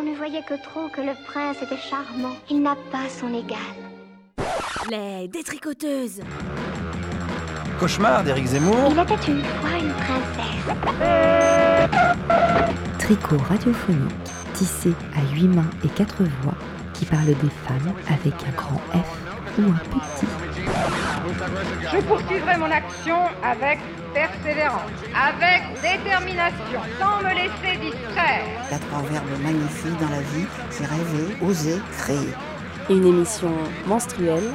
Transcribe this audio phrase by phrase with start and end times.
[0.00, 2.34] On ne voyait que trop que le prince était charmant.
[2.48, 3.58] Il n'a pas son égal.
[4.90, 6.22] Les détricoteuses
[7.78, 8.92] Cauchemar d'Éric Zemmour.
[8.92, 10.64] Il était une fois une princesse.
[12.98, 16.56] Tricot radiophonique, tissé à huit mains et quatre voix,
[16.94, 20.26] qui parle des femmes avec un grand F ou un petit.
[21.92, 23.78] Je poursuivrai mon action avec
[24.12, 28.44] persévérance, avec détermination, sans me laisser distraire.
[28.68, 32.28] Il y a trois verbes magnifiques dans la vie, c'est rêver, oser, créer.
[32.88, 33.52] Une émission
[33.86, 34.50] menstruelle,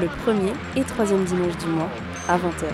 [0.00, 1.88] le premier et troisième dimanche du mois,
[2.28, 2.66] à 20h.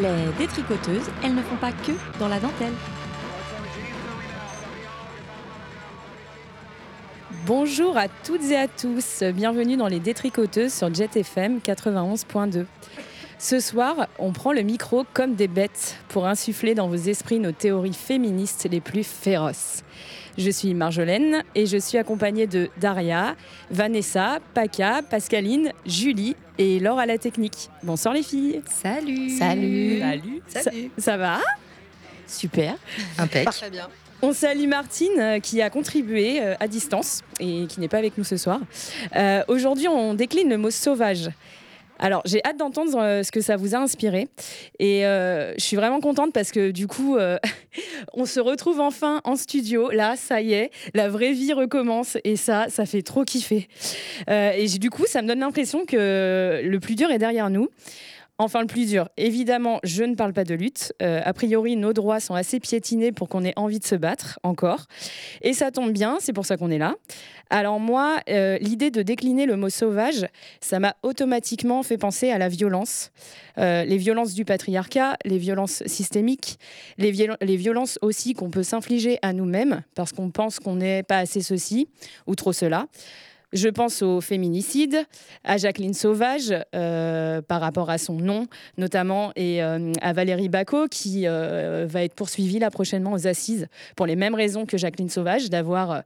[0.00, 2.72] Les détricoteuses, elles ne font pas que dans la dentelle.
[7.46, 12.66] Bonjour à toutes et à tous, bienvenue dans les détricoteuses sur Jet FM 91.2.
[13.42, 17.52] Ce soir, on prend le micro comme des bêtes pour insuffler dans vos esprits nos
[17.52, 19.82] théories féministes les plus féroces.
[20.36, 23.34] Je suis Marjolaine et je suis accompagnée de Daria,
[23.70, 27.70] Vanessa, Paca, Pascaline, Julie et Laure à la technique.
[27.82, 28.60] Bonsoir les filles.
[28.70, 29.30] Salut.
[29.30, 30.00] Salut.
[30.00, 30.42] Salut.
[30.46, 31.38] Ça, ça va?
[32.26, 32.76] Super.
[33.16, 33.48] Impec.
[33.48, 33.88] Très bien.
[34.20, 38.18] On salue Martine euh, qui a contribué euh, à distance et qui n'est pas avec
[38.18, 38.60] nous ce soir.
[39.16, 41.30] Euh, Aujourd'hui, on décline le mot sauvage.
[42.02, 44.28] Alors, j'ai hâte d'entendre euh, ce que ça vous a inspiré.
[44.78, 47.38] Et euh, je suis vraiment contente parce que du coup, euh,
[48.14, 49.90] on se retrouve enfin en studio.
[49.90, 52.16] Là, ça y est, la vraie vie recommence.
[52.24, 53.68] Et ça, ça fait trop kiffer.
[54.28, 57.68] Et du coup, ça me donne l'impression que le plus dur est derrière nous.
[58.42, 60.94] Enfin, le plus dur, évidemment, je ne parle pas de lutte.
[61.02, 64.40] Euh, a priori, nos droits sont assez piétinés pour qu'on ait envie de se battre
[64.42, 64.86] encore.
[65.42, 66.94] Et ça tombe bien, c'est pour ça qu'on est là.
[67.50, 70.26] Alors moi, euh, l'idée de décliner le mot sauvage,
[70.62, 73.10] ça m'a automatiquement fait penser à la violence.
[73.58, 76.58] Euh, les violences du patriarcat, les violences systémiques,
[76.96, 81.02] les, viol- les violences aussi qu'on peut s'infliger à nous-mêmes parce qu'on pense qu'on n'est
[81.02, 81.88] pas assez ceci
[82.26, 82.86] ou trop cela.
[83.52, 85.04] Je pense au féminicide,
[85.42, 88.46] à Jacqueline Sauvage euh, par rapport à son nom
[88.78, 93.66] notamment et euh, à Valérie Bacot qui euh, va être poursuivie là prochainement aux assises
[93.96, 96.02] pour les mêmes raisons que Jacqueline Sauvage d'avoir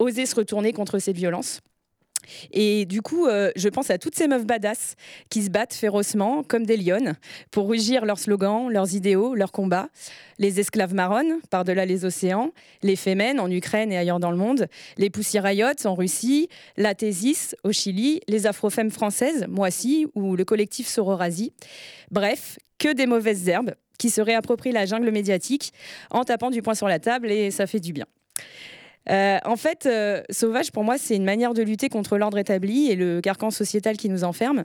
[0.00, 1.60] osé se retourner contre cette violence.
[2.52, 4.96] Et du coup, euh, je pense à toutes ces meufs badass
[5.30, 7.14] qui se battent férocement comme des lionnes
[7.50, 9.88] pour rugir leurs slogans, leurs idéaux, leurs combats.
[10.38, 12.50] Les esclaves marronnes, par-delà les océans,
[12.82, 14.66] les Femen en Ukraine et ailleurs dans le monde,
[14.98, 20.88] les Riot en Russie, la Thésis au Chili, les Afrofemmes françaises, Moissy ou le collectif
[20.88, 21.52] Sororasi.
[22.10, 25.72] Bref, que des mauvaises herbes qui se réapproprient la jungle médiatique
[26.10, 28.06] en tapant du poing sur la table et ça fait du bien.
[29.10, 32.90] Euh, en fait, euh, sauvage, pour moi, c'est une manière de lutter contre l'ordre établi
[32.90, 34.64] et le carcan sociétal qui nous enferme.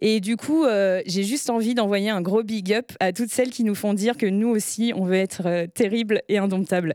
[0.00, 3.50] Et du coup, euh, j'ai juste envie d'envoyer un gros big up à toutes celles
[3.50, 6.94] qui nous font dire que nous aussi, on veut être terribles et indomptables.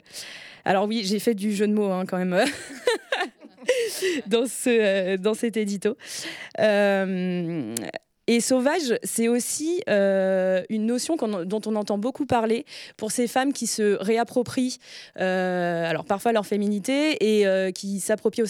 [0.65, 2.37] Alors oui, j'ai fait du jeu de mots hein, quand même
[4.27, 5.95] dans, ce, dans cet édito.
[8.29, 12.65] Et sauvage, c'est aussi euh, une notion dont on entend beaucoup parler
[12.97, 14.79] pour ces femmes qui se réapproprient,
[15.17, 18.43] euh, alors parfois leur féminité, et euh, qui s'approprient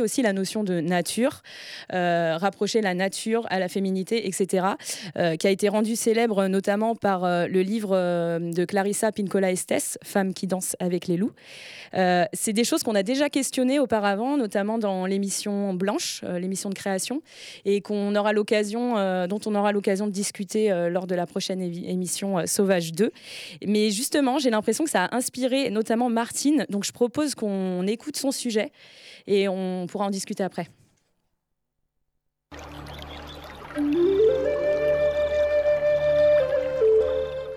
[0.00, 1.42] aussi- la notion de nature,
[1.90, 4.66] rapprocher la nature à la féminité, etc.,
[5.38, 7.90] qui a été rendu célèbre notamment par le livre
[8.38, 11.32] de Clarissa Pincola Estes, Femmes qui dansent avec les loups.
[11.92, 17.20] C'est des choses qu'on a déjà questionnées auparavant, notamment dans l'émission Blanche, l'émission de création,
[17.64, 21.26] et qu'on aura l'occasion, euh, dont on aura l'occasion de discuter euh, lors de la
[21.26, 23.10] prochaine émission euh, Sauvage 2.
[23.66, 28.16] Mais justement, j'ai l'impression que ça a inspiré notamment Martine, donc je propose qu'on écoute
[28.16, 28.70] son sujet
[29.26, 30.68] et on pourra en discuter après.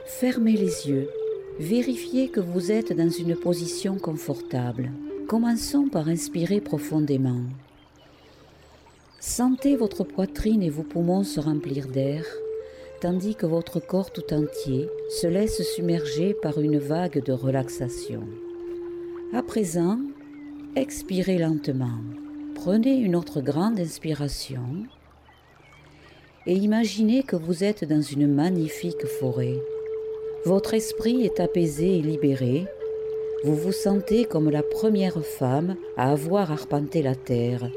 [0.05, 1.09] Fermez les yeux.
[1.59, 4.91] Vérifiez que vous êtes dans une position confortable.
[5.27, 7.41] Commençons par inspirer profondément.
[9.27, 12.23] Sentez votre poitrine et vos poumons se remplir d'air,
[13.01, 18.21] tandis que votre corps tout entier se laisse submerger par une vague de relaxation.
[19.33, 19.97] À présent,
[20.75, 21.97] expirez lentement.
[22.53, 24.85] Prenez une autre grande inspiration
[26.45, 29.59] et imaginez que vous êtes dans une magnifique forêt.
[30.45, 32.67] Votre esprit est apaisé et libéré.
[33.43, 37.71] Vous vous sentez comme la première femme à avoir arpenté la terre.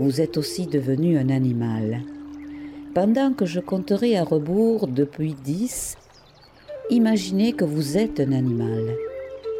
[0.00, 2.00] Vous êtes aussi devenu un animal.
[2.94, 5.98] Pendant que je compterai à rebours depuis dix,
[6.88, 8.96] imaginez que vous êtes un animal.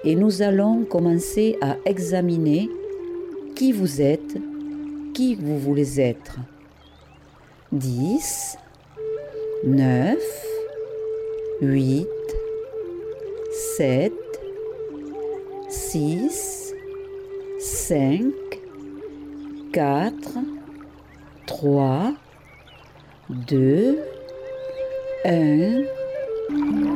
[0.03, 2.71] Et nous allons commencer à examiner
[3.55, 4.39] qui vous êtes,
[5.13, 6.39] qui vous voulez être.
[7.73, 8.57] 10,
[9.67, 10.17] 9,
[11.61, 12.07] 8,
[13.77, 14.13] 7,
[15.69, 16.75] 6,
[17.59, 18.23] 5,
[19.73, 20.13] 4,
[21.47, 22.17] 3,
[23.47, 23.99] 2,
[25.25, 26.90] 1.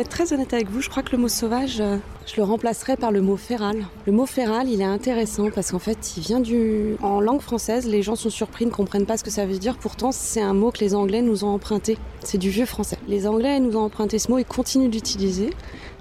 [0.00, 1.96] Être très honnête avec vous, je crois que le mot sauvage, euh,
[2.26, 3.86] je le remplacerai par le mot féral.
[4.06, 6.96] Le mot féral, il est intéressant parce qu'en fait, il vient du.
[7.02, 9.76] En langue française, les gens sont surpris, ne comprennent pas ce que ça veut dire.
[9.76, 11.98] Pourtant, c'est un mot que les Anglais nous ont emprunté.
[12.24, 12.98] C'est du vieux français.
[13.08, 15.50] Les Anglais nous ont emprunté ce mot et continuent d'utiliser.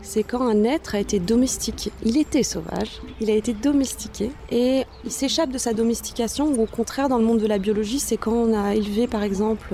[0.02, 1.92] C'est quand un être a été domestiqué.
[2.04, 6.66] Il était sauvage, il a été domestiqué et il s'échappe de sa domestication ou au
[6.66, 9.74] contraire, dans le monde de la biologie, c'est quand on a élevé par exemple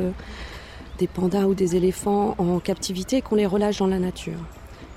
[0.99, 4.39] des pandas ou des éléphants en captivité et qu'on les relâche dans la nature.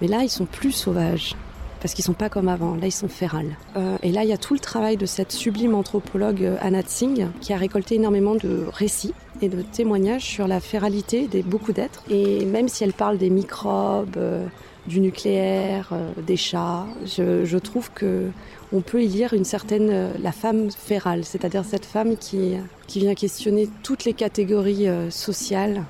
[0.00, 1.34] Mais là, ils sont plus sauvages
[1.80, 2.74] parce qu'ils sont pas comme avant.
[2.74, 3.56] Là, ils sont férales.
[3.76, 6.82] Euh, et là, il y a tout le travail de cette sublime anthropologue euh, Anat
[6.86, 11.72] Singh qui a récolté énormément de récits et de témoignages sur la féralité des beaucoup
[11.72, 12.02] d'êtres.
[12.10, 14.46] Et même si elle parle des microbes, euh,
[14.86, 15.92] du nucléaire,
[16.28, 18.30] des chats, je trouve que
[18.72, 22.54] on peut y lire une certaine euh, la femme férale, c'est-à-dire cette femme qui
[22.86, 25.84] qui vient questionner toutes les catégories euh, sociales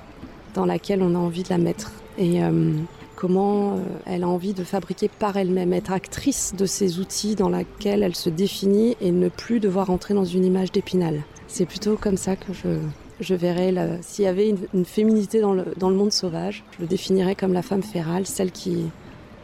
[0.53, 2.73] dans laquelle on a envie de la mettre et euh,
[3.15, 8.03] comment elle a envie de fabriquer par elle-même, être actrice de ces outils dans laquelle
[8.03, 11.23] elle se définit et ne plus devoir entrer dans une image d'épinal.
[11.47, 12.79] C'est plutôt comme ça que je,
[13.19, 16.81] je verrais, s'il y avait une, une féminité dans le, dans le monde sauvage, je
[16.81, 18.85] le définirais comme la femme férale, celle qui,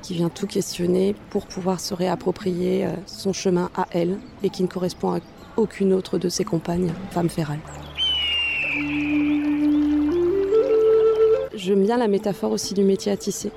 [0.03, 4.61] qui vient tout questionner pour pouvoir se réapproprier euh, son chemin à elle et qui
[4.61, 5.19] ne correspond à
[5.57, 7.59] aucune autre de ses compagnes, femme férale.
[11.55, 13.51] J'aime bien la métaphore aussi du métier à tisser.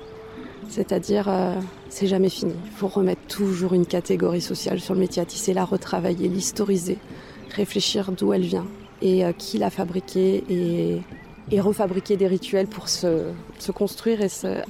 [0.69, 1.53] C'est-à-dire, euh,
[1.89, 2.53] c'est jamais fini.
[2.65, 6.97] Il faut remettre toujours une catégorie sociale sur le métier à tisser, la retravailler, l'historiser,
[7.55, 8.65] réfléchir d'où elle vient
[9.01, 13.31] et euh, qui l'a fabriquée et, refabriquer des rituels pour se,
[13.73, 14.61] construire et se,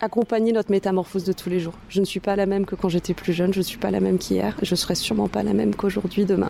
[0.00, 1.74] accompagner notre métamorphose de tous les jours.
[1.88, 3.90] Je ne suis pas la même que quand j'étais plus jeune, je ne suis pas
[3.90, 6.48] la même qu'hier, je serai sûrement pas la même qu'aujourd'hui, demain.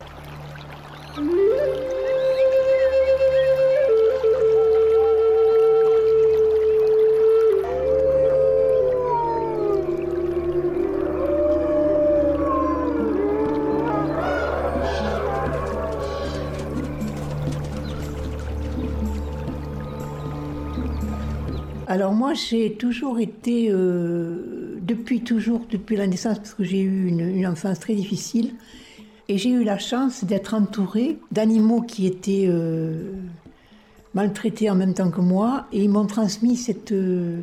[21.91, 27.09] Alors moi, j'ai toujours été, euh, depuis toujours, depuis la naissance, parce que j'ai eu
[27.09, 28.51] une, enfance très difficile,
[29.29, 33.13] et j'ai eu la chance d'être entourée d'animaux qui étaient euh,
[34.13, 37.41] maltraités en même temps que moi, et ils m'ont transmis cette, euh,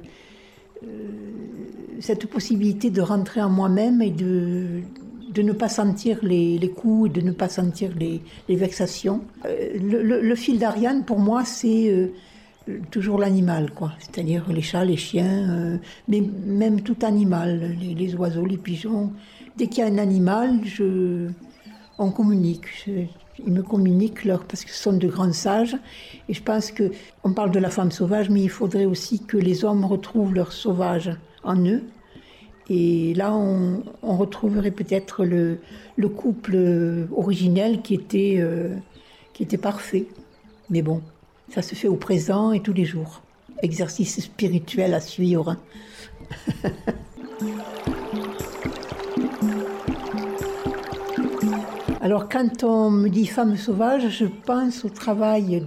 [1.99, 4.81] cette possibilité de rentrer en moi-même et de,
[5.33, 9.21] de ne pas sentir les, les coups, de ne pas sentir les, les vexations.
[9.43, 12.11] Le fil d'Ariane, pour moi, c'est...
[12.67, 13.93] euh, toujours l'animal, quoi.
[13.99, 15.77] C'est-à-dire les chats, les chiens, euh,
[16.07, 19.11] mais même tout animal, les, oiseaux, les pigeons.
[19.57, 21.29] Dès qu'il y a un animal, je,
[21.99, 22.87] on communique.
[23.45, 25.77] Ils me communiquent leur, parce que ce sont de grands sages.
[26.29, 26.91] Et je pense que
[27.23, 30.51] on parle de la femme sauvage, mais il faudrait aussi que les hommes retrouvent leur
[30.51, 31.11] sauvage
[31.43, 31.83] en eux.
[32.67, 35.59] Et là, on, retrouverait peut-être le,
[35.97, 36.57] le couple
[37.15, 38.75] originel qui était, euh,
[39.33, 40.07] qui était parfait.
[40.71, 41.01] Mais bon,
[41.49, 43.21] ça se fait au présent et tous les jours.
[43.61, 45.57] Exercice spirituel à suivre.
[52.05, 55.63] Alors quand on me dit femme sauvage, je pense au travail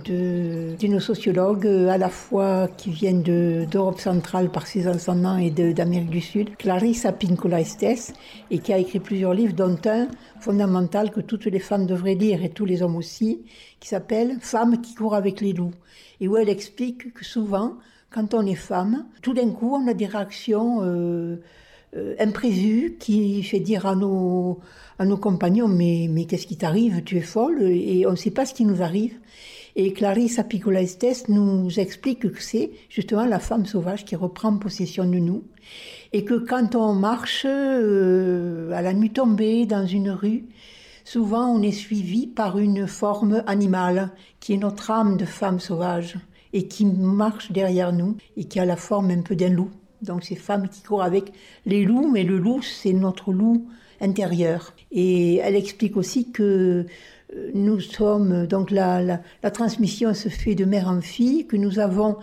[0.89, 5.51] nos sociologues, euh, à la fois qui viennent de- d'Europe centrale par ses ascendants et
[5.51, 8.15] d'Amérique du Sud, Clarissa Pinkola Estes,
[8.53, 10.07] et qui a écrit plusieurs livres, dont un
[10.39, 13.41] fondamental que toutes les femmes devraient lire et tous les hommes aussi,
[13.81, 15.75] qui s'appelle Femmes qui courent avec les loups,
[16.21, 17.73] et où elle explique que souvent,
[18.11, 21.41] quand on est femme, tout d'un coup, on a des réactions euh,
[21.97, 24.61] euh, imprévues qui fait dire à nos,
[24.99, 27.03] à nos compagnons mais, mais qu'est-ce qui t'arrive?
[27.05, 29.19] Tu es folle Et on ne sait pas ce qui nous arrive.
[29.77, 35.05] Et Clarisse Apicola Estes nous explique que c'est justement la femme sauvage qui reprend possession
[35.05, 35.45] de nous.
[36.13, 40.47] Et que quand on marche euh, à la nuit tombée dans une rue,
[41.05, 46.17] souvent on est suivi par une forme animale qui est notre âme de femme sauvage
[46.53, 49.71] et qui marche derrière nous et qui a la forme un peu d'un loup.
[50.03, 51.33] Donc ces femmes qui courent avec
[51.67, 53.69] les loups, mais le loup c'est notre loup
[54.01, 54.75] intérieur.
[54.93, 56.87] Et elle explique aussi que
[57.35, 61.57] euh, nous sommes, donc la, la, la transmission se fait de mère en fille, que
[61.57, 62.17] nous avons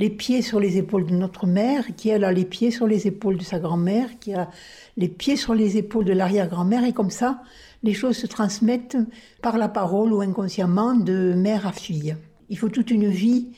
[0.00, 3.06] les pieds sur les épaules de notre mère, qui elle a les pieds sur les
[3.06, 4.48] épaules de sa grand-mère, qui a
[4.96, 7.42] les pieds sur les épaules de l'arrière-grand-mère, et comme ça,
[7.82, 8.96] les choses se transmettent
[9.42, 12.16] par la parole ou inconsciemment de mère à fille.
[12.48, 13.48] Il faut toute une vie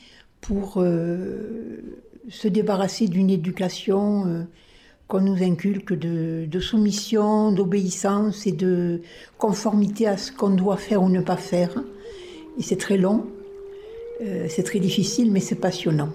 [0.41, 1.81] pour euh,
[2.27, 4.43] se débarrasser d'une éducation euh,
[5.07, 9.01] qu'on nous inculque de, soumission, d'obéissance et de
[9.37, 11.83] conformité à ce qu'on doit faire ou ne pas faire.
[12.57, 13.25] Et c'est très long,
[14.21, 16.09] euh, c'est très difficile, mais c'est passionnant.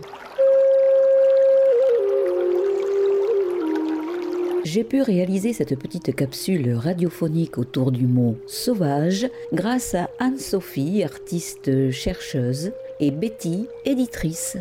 [4.65, 11.91] J'ai pu réaliser cette petite capsule radiophonique autour du mot sauvage grâce à Anne-Sophie, artiste
[11.91, 14.59] chercheuse, et Betty, éditrice.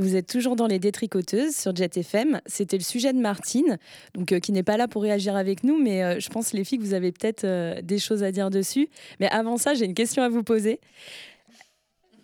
[0.00, 2.40] Vous êtes toujours dans les détricoteuses sur Jet FM.
[2.46, 3.78] C'était le sujet de Martine,
[4.14, 6.64] donc euh, qui n'est pas là pour réagir avec nous, mais euh, je pense les
[6.64, 8.88] filles que vous avez peut-être euh, des choses à dire dessus.
[9.20, 10.80] Mais avant ça, j'ai une question à vous poser.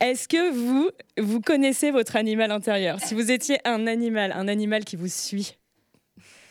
[0.00, 2.98] Est-ce que vous vous connaissez votre animal intérieur?
[2.98, 5.58] Si vous étiez un animal, un animal qui vous suit?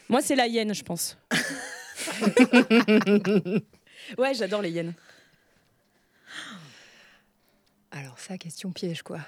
[0.09, 1.17] Moi, c'est la hyène, je pense.
[4.19, 4.93] ouais, j'adore les hyènes.
[7.89, 9.21] Alors ça, question piège, quoi.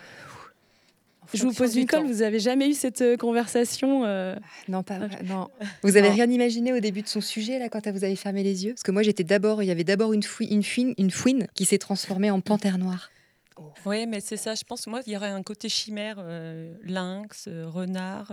[1.33, 4.35] Je vous pose une colle, vous avez jamais eu cette euh, conversation euh
[4.67, 5.49] Non, pas non.
[5.83, 8.65] Vous avez rien imaginé au début de son sujet là quand vous avez fermé les
[8.65, 8.73] yeux?
[8.73, 11.47] Parce que moi j'étais d'abord, il y avait d'abord une, fouine, une, fouine, une fouine
[11.53, 13.11] qui s'est transformée en panthère noire.
[13.57, 13.71] Oh.
[13.85, 14.55] Oui, mais c'est ça.
[14.55, 18.31] Je pense que moi, il y aurait un côté chimère, euh, lynx, renard,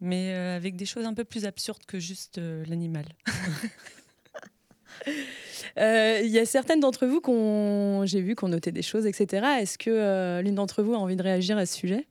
[0.00, 3.06] mais avec des choses un peu plus absurdes que juste l'animal.
[5.76, 9.46] Il y a certaines d'entre vous qu'on, j'ai vu qu'on notait des choses, etc.
[9.60, 12.06] Est-ce que l'une d'entre vous a envie de réagir à ce sujet?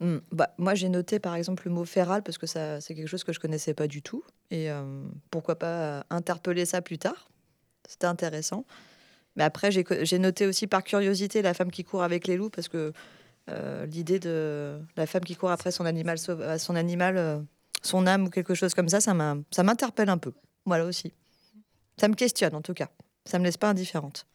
[0.00, 3.06] Mmh, bah, Moi, j'ai noté par exemple le mot féral parce que ça, c'est quelque
[3.06, 4.24] chose que je connaissais pas du tout.
[4.50, 4.68] Et
[5.30, 7.30] pourquoi pas interpeller ça plus tard?
[7.88, 8.64] C'était intéressant.
[9.36, 12.68] Mais après, j'ai noté aussi par curiosité la femme qui court avec les loups parce
[12.68, 12.92] que
[13.86, 17.44] l'idée de la femme qui court après son animal, son animal,
[17.82, 20.32] son âme ou quelque chose comme ça, ça m'interpelle un peu.
[20.64, 21.12] Voilà aussi.
[21.98, 22.88] Ça me questionne en tout cas.
[23.24, 24.26] Ça me laisse pas indifférente.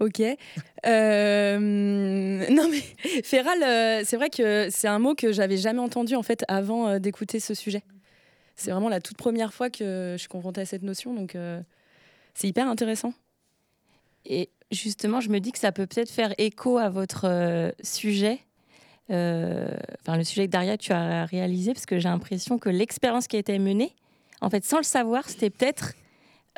[0.00, 0.20] Ok.
[0.86, 1.58] Euh,
[2.50, 6.22] non mais féral, euh, c'est vrai que c'est un mot que j'avais jamais entendu en
[6.22, 7.82] fait avant euh, d'écouter ce sujet.
[8.54, 11.36] C'est vraiment la toute première fois que je suis confrontée à cette notion, donc
[12.34, 13.14] c'est hyper intéressant.
[14.24, 18.40] Et justement, je me dis que ça peut peut-être faire écho à votre sujet,
[19.10, 23.36] enfin le sujet que Daria tu as réalisé, parce que j'ai l'impression que l'expérience qui
[23.36, 23.94] a été menée,
[24.40, 25.94] en fait, sans le savoir, c'était peut-être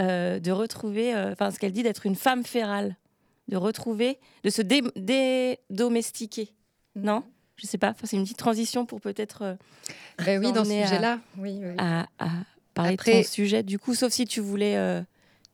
[0.00, 2.96] euh, de retrouver, euh, enfin, ce qu'elle dit d'être une femme férale,
[3.48, 6.54] de retrouver, de se dédomestiquer.
[6.94, 7.22] Non?
[7.56, 7.94] Je sais pas.
[8.04, 9.42] C'est une petite transition pour peut-être.
[9.42, 9.54] Euh,
[10.24, 11.20] ben oui, dans ce sujet-là.
[11.36, 12.06] Oui, À,
[12.72, 13.62] parler de ton sujet.
[13.62, 15.02] Du coup, sauf si tu voulais.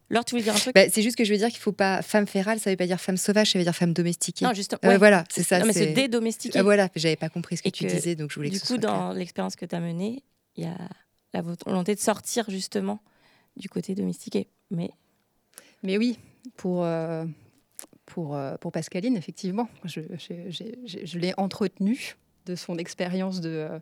[0.08, 0.74] Laure, tu voulais dire un truc?
[0.74, 2.86] Bah, C'est juste que je veux dire qu'il faut pas femme férale, ça veut pas
[2.86, 4.44] dire femme sauvage, ça veut dire femme domestiquée.
[4.44, 4.80] Non, justement.
[4.98, 5.58] voilà, c'est ça.
[5.58, 6.60] Non, mais se dédomestiquer.
[6.62, 8.50] voilà, j'avais pas compris ce que, tu disais, donc je voulais.
[8.50, 10.22] Du coup, dans l'expérience que tu as menée,
[10.56, 10.76] il y a
[11.34, 13.00] la volonté de sortir justement
[13.56, 14.48] du côté domestiqué.
[14.70, 14.90] Mais,
[15.82, 16.18] mais oui,
[16.56, 17.24] pour, euh,
[18.04, 23.78] pour, euh, pour Pascaline, effectivement, je, je, l'ai entretenue de son expérience de euh,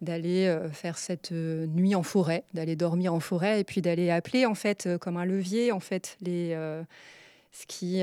[0.00, 4.54] d'aller faire cette nuit en forêt, d'aller dormir en forêt et puis d'aller appeler en
[4.54, 6.56] fait comme un levier en fait les
[7.52, 8.02] ce qui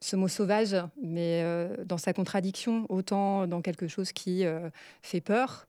[0.00, 1.44] ce mot sauvage, mais
[1.84, 4.44] dans sa contradiction, autant dans quelque chose qui
[5.02, 5.66] fait peur,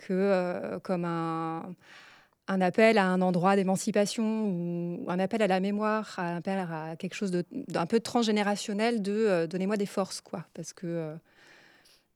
[0.00, 1.74] que euh, comme un,
[2.48, 6.96] un, appel à un endroit d'émancipation ou un appel à la mémoire, un appel à
[6.96, 10.46] quelque chose d'un peu transgénérationnel de euh, donnez-moi des forces, quoi.
[10.54, 11.14] Parce que, euh,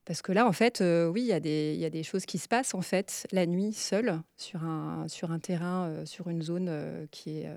[0.04, 2.38] parce que là, en fait, oui, il y, a des, y a des choses qui
[2.38, 7.08] se passent, en fait, la nuit, seule, sur un, sur un terrain, sur une zone
[7.10, 7.50] qui n'est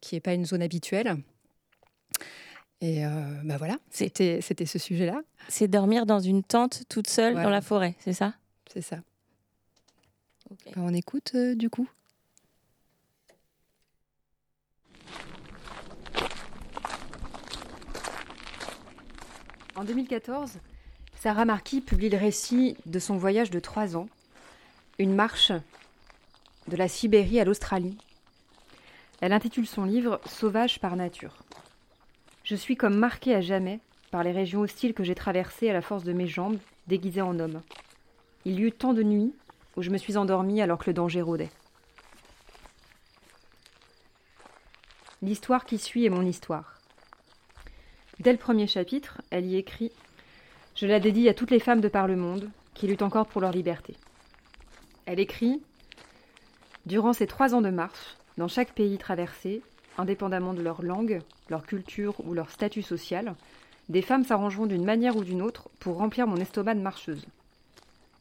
[0.00, 1.16] qui est pas une zone habituelle.
[2.80, 3.02] Et
[3.44, 5.22] bah voilà, c'était ce sujet-là.
[5.48, 8.34] C'est dormir dans une tente toute seule dans la forêt, c'est ça?
[8.72, 8.98] C'est ça.
[10.50, 11.88] Bah, on écoute euh, du coup.
[19.74, 20.58] En 2014,
[21.26, 24.06] Sarah Marquis publie le récit de son voyage de trois ans,
[25.00, 25.50] une marche
[26.68, 27.98] de la Sibérie à l'Australie.
[29.20, 31.34] Elle intitule son livre Sauvage par nature.
[32.44, 33.80] Je suis comme marquée à jamais
[34.12, 37.40] par les régions hostiles que j'ai traversées à la force de mes jambes, déguisées en
[37.40, 37.60] homme.
[38.44, 39.34] Il y eut tant de nuits
[39.76, 41.50] où je me suis endormie alors que le danger rôdait.
[45.22, 46.78] L'histoire qui suit est mon histoire.
[48.20, 49.90] Dès le premier chapitre, elle y écrit
[50.76, 53.40] Je la dédie à toutes les femmes de par le monde qui luttent encore pour
[53.40, 53.96] leur liberté.
[55.06, 55.62] Elle écrit
[56.84, 59.62] Durant ces trois ans de marche, dans chaque pays traversé,
[59.96, 63.34] indépendamment de leur langue, leur culture ou leur statut social,
[63.88, 67.24] des femmes s'arrangeront d'une manière ou d'une autre pour remplir mon estomac de marcheuse.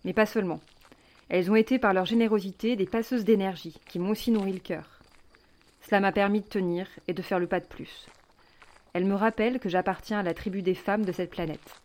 [0.06, 0.62] Mais pas seulement.
[1.28, 5.02] Elles ont été par leur générosité des passeuses d'énergie qui m'ont aussi nourri le cœur.
[5.82, 8.08] Cela m'a permis de tenir et de faire le pas de plus.
[8.94, 11.82] Elles me rappellent que j'appartiens à la tribu des femmes de cette planète,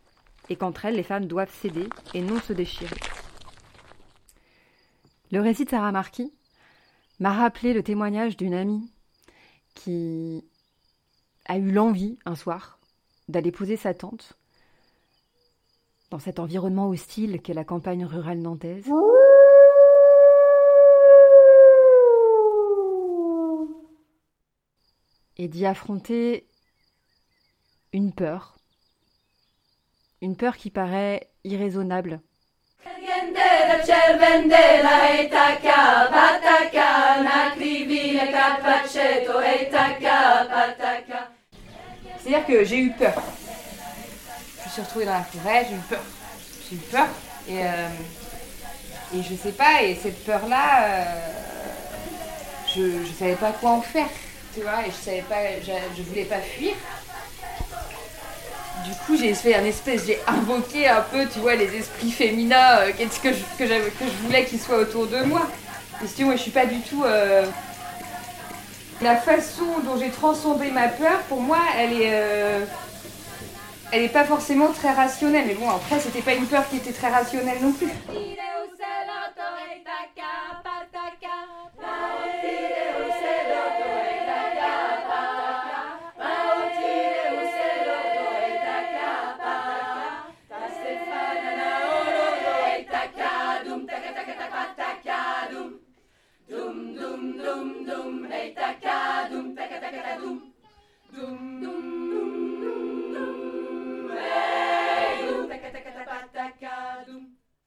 [0.48, 2.96] et qu'entre elles, les femmes doivent céder et non se déchirer.
[5.30, 6.32] Le récit de Sarah Marquis
[7.20, 8.90] m'a rappelé le témoignage d'une amie
[9.74, 10.44] qui
[11.46, 12.78] a eu l'envie un soir
[13.28, 14.36] d'aller poser sa tente
[16.10, 18.90] dans cet environnement hostile qu'est la campagne rurale nantaise.
[25.36, 26.46] Et d'y affronter
[27.92, 28.59] une peur.
[30.22, 32.20] Une peur qui paraît irraisonnable.
[42.18, 43.14] C'est-à-dire que j'ai eu peur.
[44.58, 46.02] Je me suis retrouvée dans la forêt, j'ai eu peur.
[46.68, 47.08] J'ai eu peur.
[47.48, 47.88] Et, euh,
[49.14, 51.04] et je sais pas, et cette peur-là, euh,
[52.76, 54.08] je, je savais pas quoi en faire.
[54.54, 56.74] Tu vois, et je savais pas, je, je voulais pas fuir.
[58.84, 62.78] Du coup, j'ai fait un espèce, j'ai invoqué un peu, tu vois, les esprits féminins
[62.78, 65.42] euh, qu'est-ce que je, que, je voulais qu'ils soient autour de moi.
[66.02, 67.04] Et si vois, je suis pas du tout.
[67.04, 67.44] euh,
[69.02, 72.10] La façon dont j'ai transcendé ma peur, pour moi, elle est.
[72.12, 72.64] euh,
[73.92, 75.44] Elle est pas forcément très rationnelle.
[75.46, 77.88] Mais bon, après, c'était pas une peur qui était très rationnelle non plus.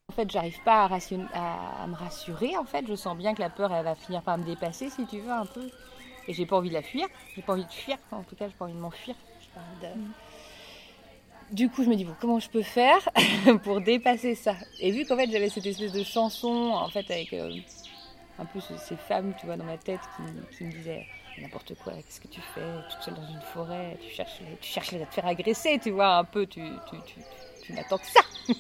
[0.10, 2.56] En fait, j'arrive pas à, me rassurer.
[2.58, 5.06] En fait, je sens bien que la peur, elle va finir par me dépasser, si
[5.08, 5.70] tu veux, un peu.
[6.28, 7.08] Et j'ai pas envie de la fuir.
[7.36, 7.98] J'ai pas envie de fuir.
[8.12, 9.16] En tout cas, j'ai pas envie de m'enfuir.
[9.82, 10.14] De-
[11.52, 12.98] Du coup, je me dis bon, comment je peux faire
[13.64, 14.56] pour dépasser ça?
[14.80, 17.52] Et vu qu'en fait, j'avais cette espèce de chanson, en fait, avec euh,
[18.40, 20.24] un peu ce- ces femmes, tu vois, dans ma tête, qui,
[20.58, 21.06] qui me disaient
[21.42, 21.94] n'importe quoi.
[21.94, 25.14] Qu'est-ce que tu fais toute seule dans une forêt Tu cherches, tu cherches à te
[25.14, 26.46] faire agresser, tu vois, un peu.
[26.46, 27.20] Tu, tu, tu,
[27.64, 28.22] tu n'attends que ça.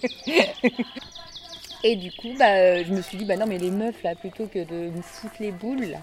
[1.84, 4.16] Et du coup, bah, euh, je me suis dit, bah non, mais les meufs, là,
[4.16, 5.98] plutôt que de me foutre les boules,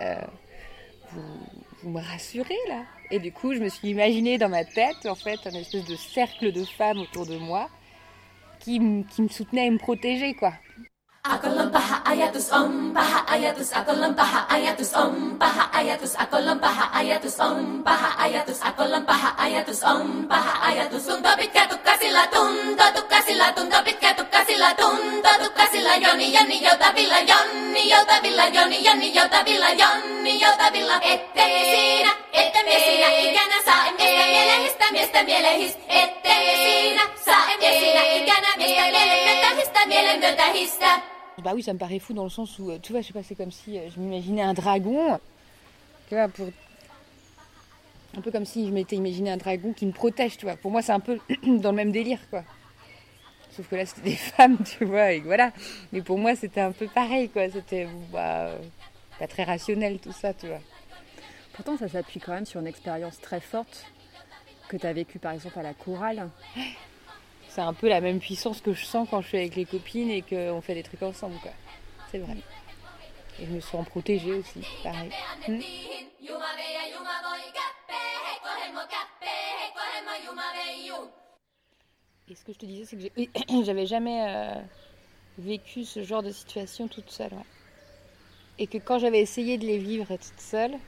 [0.00, 0.16] euh,
[1.10, 1.22] vous,
[1.82, 2.82] vous me rassurez, là.
[3.12, 5.94] Et du coup, je me suis imaginé dans ma tête, en fait, un espèce de
[5.94, 7.70] cercle de femmes autour de moi
[8.58, 10.54] qui, qui me soutenaient et me protégeaient, quoi.
[11.22, 18.58] Akalampaha ajatus on, paha ajatus, akalampaha ajatus on, paha ajatus, akalampaha ayatus, on, paha ajatus,
[18.62, 21.04] akalampaha ajatus on, paha ajatus.
[21.06, 28.46] Tunto pitkä tukkasilla, tunto tukkasilla, tunto pitkä tukkasilla, tunto tukkasilla, joni, joni, joni, jonni, joutavilla,
[28.46, 30.96] joni, joni, joutavilla, jonni, joutavilla.
[31.02, 38.02] Ettei siinä, ettei siinä ikänä saa, mistä mielehistä, miestä mielehis, ettei siinä, saa, ettei siinä
[38.02, 41.11] ikänä, mistä mielehistä, miestä mielehistä, histä.
[41.38, 43.12] Bah oui, ça me paraît fou dans le sens où, euh, tu vois, je sais
[43.14, 45.18] pas, c'est comme si euh, je m'imaginais un dragon,
[46.08, 46.48] tu vois, pour...
[48.14, 50.56] Un peu comme si je m'étais imaginé un dragon qui me protège, tu vois.
[50.56, 52.44] Pour moi, c'est un peu dans le même délire, quoi.
[53.50, 55.52] Sauf que là, c'était des femmes, tu vois, et voilà.
[55.92, 57.48] Mais pour moi, c'était un peu pareil, quoi.
[57.48, 58.58] C'était bah, euh,
[59.18, 60.60] pas très rationnel, tout ça, tu vois.
[61.54, 63.86] Pourtant, ça s'appuie quand même sur une expérience très forte
[64.68, 66.28] que tu as vécue par exemple à la chorale.
[67.54, 70.08] C'est un peu la même puissance que je sens quand je suis avec les copines
[70.08, 71.50] et qu'on fait des trucs ensemble, quoi.
[72.10, 72.38] C'est vrai.
[73.38, 75.10] Et je me sens protégée aussi, pareil.
[75.46, 75.60] Hmm.
[82.30, 84.54] Et ce que je te disais, c'est que j'avais jamais euh,
[85.36, 87.34] vécu ce genre de situation toute seule.
[88.58, 90.78] Et que quand j'avais essayé de les vivre toute seule,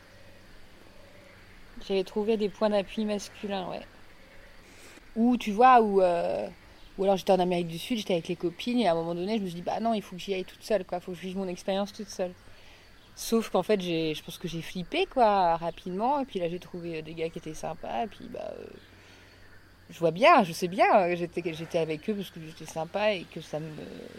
[1.86, 3.82] j'avais trouvé des points d'appui masculins, ouais.
[5.16, 6.48] Ou tu vois, ou, euh,
[6.98, 9.14] ou alors j'étais en Amérique du Sud, j'étais avec les copines, et à un moment
[9.14, 10.98] donné, je me suis dit, bah non, il faut que j'y aille toute seule, quoi.
[10.98, 12.32] Il faut que je vive mon expérience toute seule.
[13.16, 16.20] Sauf qu'en fait, je pense que j'ai flippé, quoi, rapidement.
[16.20, 18.04] Et puis là, j'ai trouvé euh, des gars qui étaient sympas.
[18.04, 18.64] Et puis, bah, euh,
[19.90, 23.24] je vois bien, je sais bien j'étais, j'étais avec eux parce que j'étais sympa et
[23.32, 23.70] que ça me,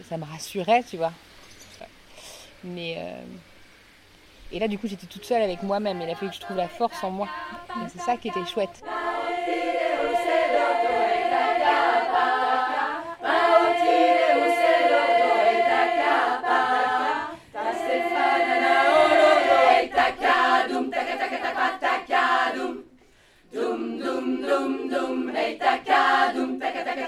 [0.08, 1.12] ça me rassurait, tu vois.
[2.64, 2.98] Mais.
[4.52, 6.02] Et là, du coup, j'étais toute seule avec moi-même.
[6.02, 7.28] Il a fallu que je trouve la force en moi.
[7.90, 8.84] C'est ça qui était chouette.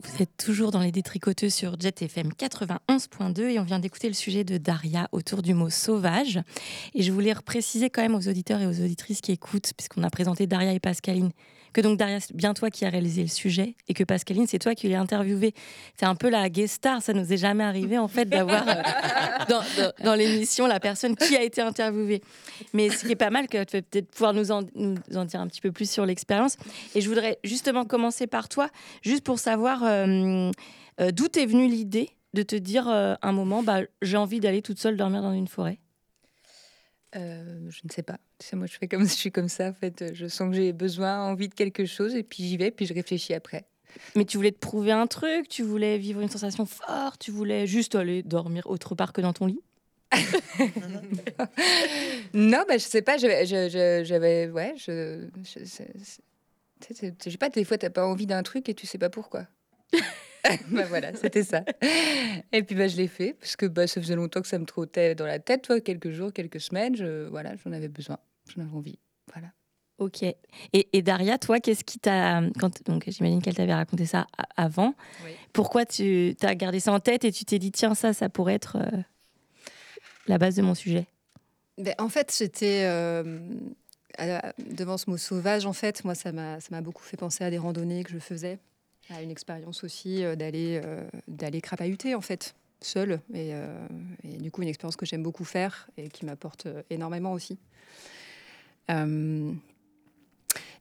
[0.00, 4.14] Vous êtes toujours dans les détricoteux sur Jet FM 91.2 et on vient d'écouter le
[4.14, 6.40] sujet de Daria autour du mot sauvage.
[6.94, 10.10] Et je voulais préciser quand même aux auditeurs et aux auditrices qui écoutent, puisqu'on a
[10.10, 11.30] présenté Daria et Pascaline,
[11.72, 14.58] que donc Daria, c'est bien toi qui as réalisé le sujet et que Pascaline, c'est
[14.58, 15.54] toi qui l'as interviewé.
[15.98, 18.72] C'est un peu la guest star, ça nous est jamais arrivé en fait d'avoir euh,
[19.48, 22.22] dans, dans- dans l'émission la personne qui a été interviewée.
[22.72, 25.24] Mais ce qui est pas mal, que tu vas peut-être pouvoir nous en, nous en
[25.24, 26.56] dire un petit peu plus sur l'expérience.
[26.94, 28.68] Et je voudrais justement commencer par toi,
[29.02, 30.50] juste pour savoir euh,
[31.00, 34.78] euh, d'où t'est venue l'idée de te dire un moment, bah, j'ai envie d'aller toute
[34.78, 35.78] seule dormir dans une forêt?
[37.16, 38.18] Euh, je ne sais pas.
[38.38, 39.68] Tu sais, moi, je fais comme je suis comme ça.
[39.68, 42.70] En fait, je sens que j'ai besoin, envie de quelque chose, et puis j'y vais,
[42.70, 43.64] puis je réfléchis après.
[44.14, 47.66] Mais tu voulais te prouver un truc, tu voulais vivre une sensation forte, tu voulais
[47.66, 49.60] juste aller dormir autre part que dans ton lit?
[52.34, 53.16] Non, bah, je sais pas.
[53.16, 55.92] J'avais, je- je- ouais, je, je- c'est-
[57.24, 57.48] je sais pas.
[57.48, 59.46] Des fois, t'as pas envie d'un truc et tu sais pas pourquoi.
[60.70, 61.64] bah voilà, c'était ça.
[62.52, 64.64] Et puis bah, je l'ai fait parce que bah, ça faisait longtemps que ça me
[64.64, 66.96] trottait dans la tête, toi, quelques jours, quelques semaines.
[66.96, 68.18] Je, voilà, j'en avais besoin,
[68.54, 68.98] j'en avais envie.
[69.32, 69.48] Voilà.
[69.98, 70.22] Ok.
[70.22, 70.36] Et,
[70.72, 72.40] et Daria, toi, qu'est-ce qui t'a.
[72.58, 74.94] Quand, donc, j'imagine qu'elle t'avait raconté ça avant.
[75.52, 78.54] Pourquoi tu as gardé ça en tête et tu t'es dit, tiens, ça, ça pourrait
[78.54, 78.98] être euh,
[80.28, 81.06] la base de mon sujet?
[81.78, 83.40] Ben, en fait, j'étais euh,
[84.70, 85.66] devant ce mot sauvage.
[85.66, 88.18] En fait, moi, ça m'a ça m'a beaucoup fait penser à des randonnées que je
[88.18, 88.58] faisais,
[89.10, 93.20] à une expérience aussi euh, d'aller euh, d'aller crapahuter en fait, seule.
[93.32, 93.86] Et, euh,
[94.24, 97.58] et du coup, une expérience que j'aime beaucoup faire et qui m'apporte énormément aussi.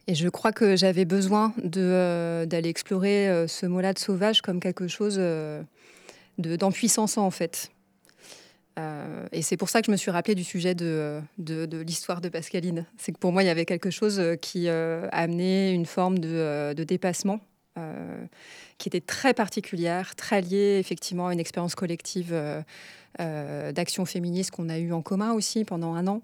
[0.09, 4.87] Et je crois que j'avais besoin de, d'aller explorer ce mot-là de sauvage comme quelque
[4.87, 5.61] chose euh,
[6.37, 7.71] de, d'empuissance en fait.
[9.31, 12.21] Et c'est pour ça que je me suis rappelé du sujet de, de, de l'histoire
[12.21, 12.85] de Pascaline.
[12.97, 17.41] C'est que pour moi, il y avait quelque chose qui amenait une forme de dépassement
[17.77, 18.25] euh,
[18.77, 22.61] qui était très particulière, très liée effectivement à une expérience collective euh,
[23.19, 26.21] euh, d'action féministe qu'on a eue en commun aussi pendant un an.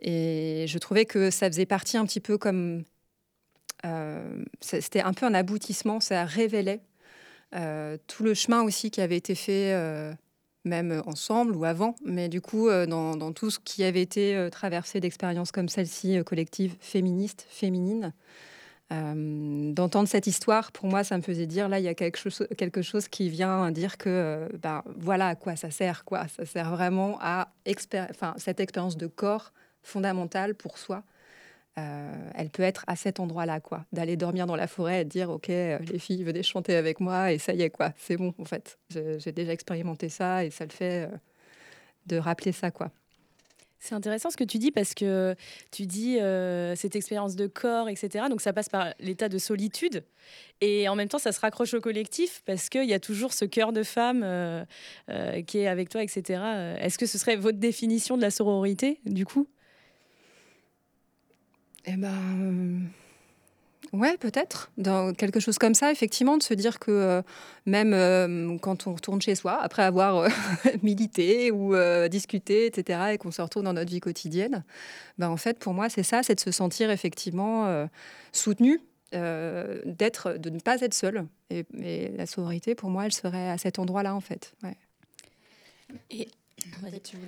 [0.00, 2.84] Et je trouvais que ça faisait partie un petit peu comme...
[4.60, 6.80] C'était un peu un aboutissement, ça révélait
[7.52, 9.72] tout le chemin aussi qui avait été fait,
[10.64, 14.98] même ensemble ou avant, mais du coup, dans, dans tout ce qui avait été traversé
[14.98, 18.12] d'expériences comme celle-ci, collective, féministe, féminine.
[18.92, 22.16] Euh, D'entendre cette histoire, pour moi, ça me faisait dire là, il y a quelque
[22.18, 26.26] chose, quelque chose qui vient dire que, euh, ben, voilà à quoi ça sert, quoi.
[26.28, 31.02] Ça sert vraiment à expér- enfin, cette expérience de corps fondamentale pour soi.
[31.78, 33.84] Euh, elle peut être à cet endroit-là, quoi.
[33.92, 37.32] D'aller dormir dans la forêt et de dire, ok, les filles, venez chanter avec moi,
[37.32, 37.92] et ça y est, quoi.
[37.98, 38.78] C'est bon, en fait.
[38.90, 41.08] J'ai déjà expérimenté ça, et ça le fait
[42.06, 42.90] de rappeler ça, quoi.
[43.80, 45.36] C'est intéressant ce que tu dis parce que
[45.70, 48.24] tu dis euh, cette expérience de corps, etc.
[48.28, 50.02] Donc ça passe par l'état de solitude
[50.60, 53.44] et en même temps ça se raccroche au collectif parce qu'il y a toujours ce
[53.44, 54.64] cœur de femme euh,
[55.10, 56.42] euh, qui est avec toi, etc.
[56.80, 59.46] Est-ce que ce serait votre définition de la sororité du coup?
[61.86, 62.90] Eh ben,
[63.92, 64.70] ouais, peut-être.
[64.76, 67.22] Dans quelque chose comme ça, effectivement, de se dire que euh,
[67.66, 70.28] même euh, quand on retourne chez soi, après avoir euh,
[70.82, 71.74] milité ou
[72.08, 74.64] discuté, etc., et qu'on se retrouve dans notre vie quotidienne,
[75.18, 77.88] ben, en fait, pour moi, c'est ça, c'est de se sentir effectivement
[78.32, 78.80] soutenu.
[79.12, 81.26] d'être, de ne pas être seul.
[81.50, 81.64] Et,
[82.16, 84.54] la sororité, pour moi, elle serait à cet endroit-là, en fait.
[86.10, 86.28] Et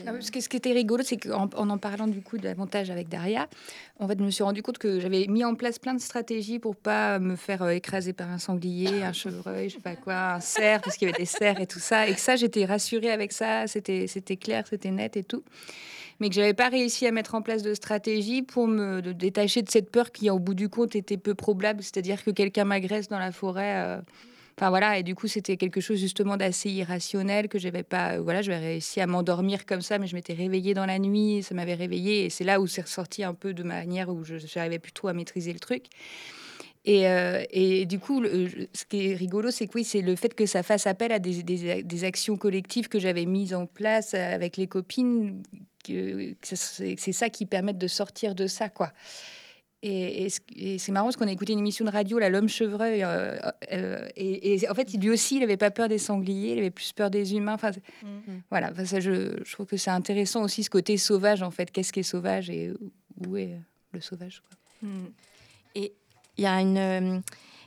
[0.05, 2.91] Parce que ce qui était rigolo, c'est qu'en en, en parlant du coup de l'avantage
[2.91, 3.49] avec Daria,
[3.99, 6.59] en fait, je me suis rendu compte que j'avais mis en place plein de stratégies
[6.59, 10.35] pour pas me faire euh, écraser par un sanglier, un chevreuil, je sais pas quoi,
[10.35, 12.07] un cerf, parce qu'il y avait des cerfs et tout ça.
[12.09, 15.43] Et que ça, j'étais rassurée avec ça, c'était c'était clair, c'était net et tout.
[16.21, 19.63] Mais que j'avais pas réussi à mettre en place de stratégie pour me de détacher
[19.63, 23.09] de cette peur qui, au bout du compte, était peu probable, c'est-à-dire que quelqu'un m'agresse
[23.09, 23.85] dans la forêt.
[23.87, 24.01] euh,
[24.61, 28.17] Enfin voilà, et du coup c'était quelque chose justement d'assez irrationnel que j'avais pas.
[28.17, 31.43] euh, Voilà, j'avais réussi à m'endormir comme ça, mais je m'étais réveillée dans la nuit,
[31.43, 34.93] ça m'avait réveillée, et c'est là où c'est ressorti un peu de manière où plus
[34.93, 35.87] trop à maîtriser le truc.
[36.85, 40.15] Et, euh, et du coup, je- ce qui est rigolo, c'est que oui, c'est le
[40.15, 44.13] fait que ça fasse appel à des, des- actions collectives que j'avais mises en place
[44.13, 45.43] avec les copines,
[45.87, 48.93] que, c'est ça qui permet de sortir de ça, quoi.
[49.83, 50.29] Et,
[50.79, 53.39] c'est marrant parce qu'on a écouté une émission de radio, L'homme chevreuil, euh,
[53.73, 56.93] euh, et, en fait, lui aussi, il n'avait pas peur des sangliers, il avait plus
[56.93, 57.55] peur des humains.
[57.55, 57.71] Enfin,
[58.03, 58.41] mm.
[58.51, 61.71] voilà, ça, je, je, trouve que c'est intéressant aussi ce côté sauvage, en fait.
[61.71, 62.73] Qu'est-ce qui est sauvage et
[63.27, 63.57] où est
[63.93, 64.89] le sauvage quoi.
[64.89, 65.07] Mm.
[65.75, 65.93] Et
[66.37, 67.23] il y a une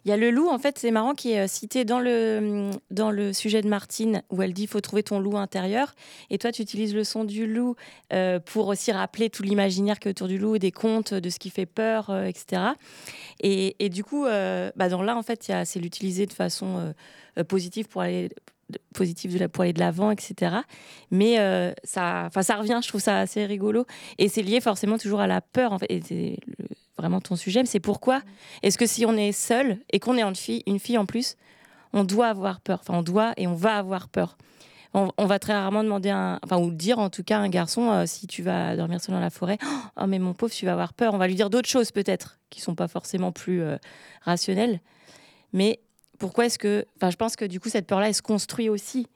[0.06, 2.72] il y a le loup, en fait, c'est marrant, qui est euh, cité dans le,
[2.92, 5.96] dans le sujet de Martine, où elle dit faut trouver ton loup intérieur.
[6.30, 7.76] Et toi, tu utilises le son du loup
[8.12, 11.40] euh, pour aussi rappeler tout l'imaginaire qui est autour du loup, des contes, de ce
[11.40, 12.62] qui fait peur, euh, etc.
[13.40, 16.94] Et, du coup, bah dans là, en fait, c'est l'utiliser de façon
[17.48, 18.30] positive pour aller
[18.94, 20.58] positive de la, pour aller de l'avant, etc.
[21.12, 21.36] Mais
[21.84, 23.86] ça, ça revient, je trouve ça assez rigolo.
[24.18, 25.74] Et c'est lié forcément toujours à la peur.
[25.74, 25.88] En fait.
[25.90, 26.38] Et c'est
[26.98, 28.22] vraiment ton sujet, c'est pourquoi
[28.62, 31.36] est-ce que si on est seul et qu'on est une fille, une fille en plus,
[31.92, 32.80] on doit avoir peur?
[32.82, 34.38] Enfin, on doit et on va avoir peur.
[34.96, 36.12] On, va très rarement demander
[36.44, 39.16] enfin ou dire en tout cas à un garçon euh, si tu vas dormir seul
[39.16, 39.58] dans la forêt,
[40.00, 41.16] oh mais mon pauvre tu vas avoir peur.
[41.16, 43.78] On va lui dire d'autres choses peut-être qui sont pas forcément plus euh,
[44.22, 44.82] rationnelles.
[45.52, 45.80] Mais
[46.24, 49.08] pourquoi est-ce que, enfin je pense que du coup cette peur-là elle se construit aussi.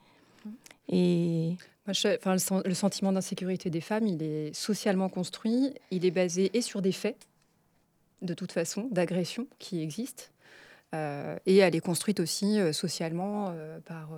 [0.90, 1.56] Et
[1.88, 6.60] enfin, le, le sentiment d'insécurité des femmes, il est socialement construit, il est basé et
[6.60, 7.16] sur des faits,
[8.20, 10.32] de toute façon, d'agression qui existe.
[10.94, 14.10] Euh, et elle est construite aussi euh, socialement euh, par,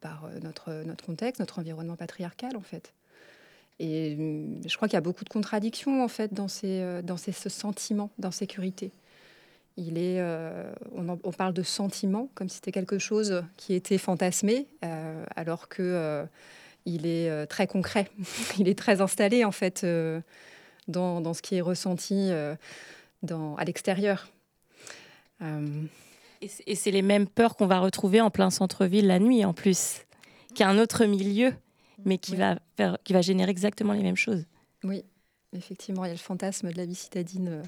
[0.00, 2.92] par notre, notre contexte, notre environnement patriarcal, en fait.
[3.78, 7.16] Et hum, je crois qu'il y a beaucoup de contradictions, en fait, dans ces, dans
[7.16, 8.90] ces ce sentiment d'insécurité.
[9.76, 10.22] Il est,
[10.92, 14.68] on, on, parle de sentiment comme si c'était quelque chose qui était fantasmé,
[15.34, 16.24] alors que
[16.86, 18.08] il est très concret,
[18.58, 19.84] il est très installé, en fait,
[20.86, 22.30] dans, dans, ce qui est ressenti
[23.56, 24.28] à l'extérieur.
[25.42, 25.82] Euh,
[26.66, 30.02] et c'est les mêmes peurs qu'on va retrouver en plein centre-ville la nuit en plus,
[30.54, 31.54] qui est un autre milieu,
[32.04, 34.44] mais qui, va faire, qui va générer exactement les mêmes choses.
[34.82, 35.04] Oui,
[35.54, 37.62] effectivement, il y a le fantasme de la vie citadine.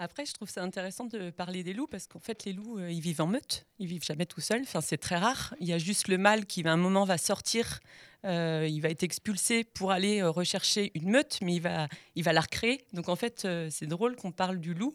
[0.00, 0.04] Euh.
[0.04, 2.90] Après, je trouve ça intéressant de parler des loups parce qu'en fait, les loups, euh,
[2.90, 4.62] ils vivent en meute, ils vivent jamais tout seuls.
[4.62, 5.54] Enfin, c'est très rare.
[5.60, 7.80] Il y a juste le mâle qui, à un moment, va sortir
[8.26, 12.24] euh, il va être expulsé pour aller euh, rechercher une meute, mais il va, il
[12.24, 12.84] va la recréer.
[12.92, 14.92] Donc en fait, euh, c'est drôle qu'on parle du loup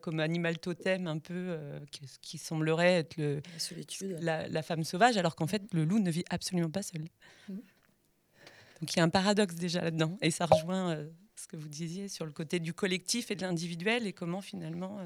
[0.00, 1.58] comme animal totem un peu
[2.22, 3.42] qui, semblerait être le,
[4.18, 7.02] la, la, femme sauvage, alors qu'en fait, le loup ne vit absolument pas seul.
[7.50, 7.56] Mmh.
[8.80, 10.16] Donc il y a un paradoxe déjà là-dedans.
[10.22, 11.04] Et ça rejoint
[11.44, 14.98] ce que vous disiez sur le côté du collectif et de l'individuel et comment finalement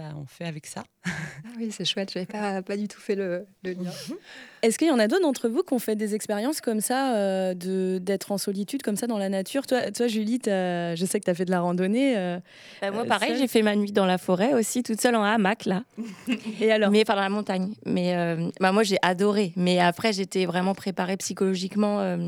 [0.00, 0.84] bah, on fait avec ça.
[1.04, 1.10] Ah
[1.58, 3.74] oui, c'est chouette, j'avais pas, pas du tout fait le, lien.
[3.74, 4.16] Mhm.
[4.62, 7.16] Est-ce qu'il y en a d'autres d'entre vous qui ont fait des expériences comme ça,
[7.16, 9.66] euh, de d'être en solitude comme ça dans la nature?
[9.66, 12.16] Toi, toi, Julie, je sais que tu as fait de la randonnée.
[12.16, 12.38] Euh,
[12.80, 15.22] bah, moi, euh, pareil, j'ai fait ma nuit dans la forêt aussi, toute seule en
[15.22, 15.84] hamac, là.
[16.60, 16.90] Et alors?
[16.90, 17.74] Mais enfin, dans la montagne.
[17.84, 18.14] Mais
[18.60, 19.52] bah, moi, j'ai adoré.
[19.56, 22.18] Mais après, j'étais vraiment préparée psychologiquement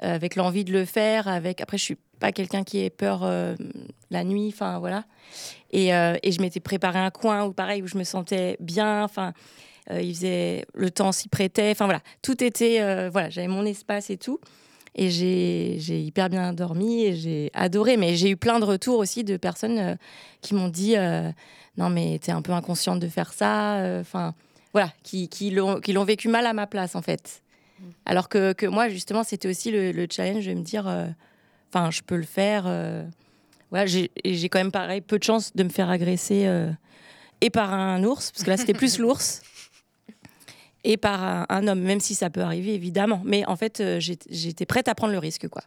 [0.00, 1.28] avec l'envie de le faire.
[1.28, 1.60] Avec...
[1.60, 3.24] Après, je suis pas quelqu'un qui ait peur
[4.10, 5.04] la nuit, enfin voilà.
[5.74, 9.04] Euh, et, je m'étais préparé un coin où, pareil, où je me sentais bien.
[9.04, 9.32] Enfin,
[9.90, 11.70] euh, il faisait le temps s'y prêtait.
[11.70, 14.40] Enfin voilà, tout était euh, voilà, j'avais mon espace et tout.
[14.98, 17.98] Et j'ai hyper bien dormi et j'ai adoré.
[17.98, 19.98] Mais j'ai eu plein de retours aussi de personnes
[20.40, 20.94] qui m'ont dit
[21.76, 23.98] non mais t'es un peu inconsciente de faire ça.
[24.00, 24.34] Enfin
[24.72, 27.42] voilà, qui, qui l'ont vécu mal à ma place en fait.
[27.78, 27.84] Mmh.
[28.06, 30.86] Alors que, que moi justement c'était aussi le, le, challenge de me dire
[31.68, 32.66] enfin je peux le faire
[33.72, 36.70] ouais, j'ai quand même pareil peu de chance de me faire agresser euh,
[37.40, 39.42] et par un ours, parce que là c'était plus l'ours,
[40.84, 43.20] et par un, homme, même si ça peut arriver évidemment.
[43.24, 45.62] Mais en fait, euh, j'étais prête à prendre le risque, quoi.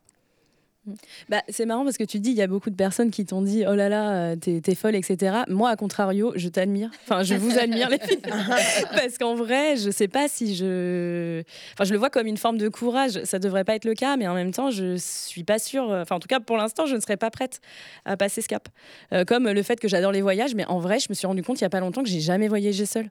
[1.29, 3.41] Bah, c'est marrant parce que tu dis, il y a beaucoup de personnes qui t'ont
[3.41, 5.43] dit, oh là là, euh, t'es, folle, etc.
[5.47, 6.89] Moi, à contrario, je t'admire.
[7.03, 8.19] Enfin, je vous admire, les filles.
[8.91, 11.41] parce qu'en vrai, je sais pas si je.
[11.73, 13.23] Enfin, je le vois comme une forme de courage.
[13.23, 15.89] Ça devrait pas être le cas, mais en même temps, je suis pas sûre.
[15.89, 17.61] Enfin, en tout cas, pour l'instant, je ne serais pas prête
[18.05, 18.69] à passer ce cap.
[19.13, 21.43] Euh, comme le fait que j'adore les voyages, mais en vrai, je me suis rendu
[21.43, 23.09] compte il y a pas longtemps que j'ai jamais voyagé seule.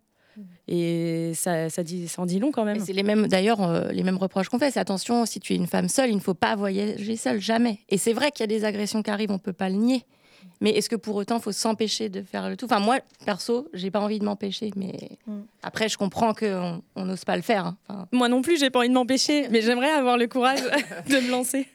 [0.66, 2.80] Et ça, ça, dit, ça en dit long quand même.
[2.80, 4.70] C'est les mêmes, d'ailleurs, euh, les mêmes reproches qu'on fait.
[4.70, 7.78] C'est attention, si tu es une femme seule, il ne faut pas voyager seule, jamais.
[7.88, 10.04] Et c'est vrai qu'il y a des agressions qui arrivent, on peut pas le nier.
[10.60, 12.66] Mais est-ce que pour autant, il faut s'empêcher de faire le tout?
[12.66, 14.70] Enfin, moi, perso, j'ai pas envie de m'empêcher.
[14.76, 14.92] Mais
[15.26, 15.40] mm.
[15.62, 17.74] après, je comprends qu'on n'ose pas le faire.
[17.88, 18.06] Hein.
[18.12, 19.48] Moi non plus, j'ai pas envie de m'empêcher.
[19.50, 20.60] Mais j'aimerais avoir le courage
[21.08, 21.68] de me lancer.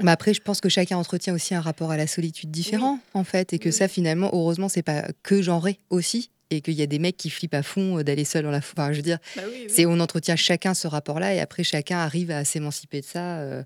[0.00, 3.24] Mais après, je pense que chacun entretient aussi un rapport à la solitude différent, en
[3.24, 6.86] fait, et que ça, finalement, heureusement, c'est pas que genré aussi et qu'il y a
[6.86, 9.18] des mecs qui flippent à fond euh, d'aller seul dans la Enfin, je veux dire,
[9.36, 13.38] bah c'est on entretient chacun ce rapport-là et après chacun arrive à s'émanciper de ça.
[13.38, 13.62] Euh,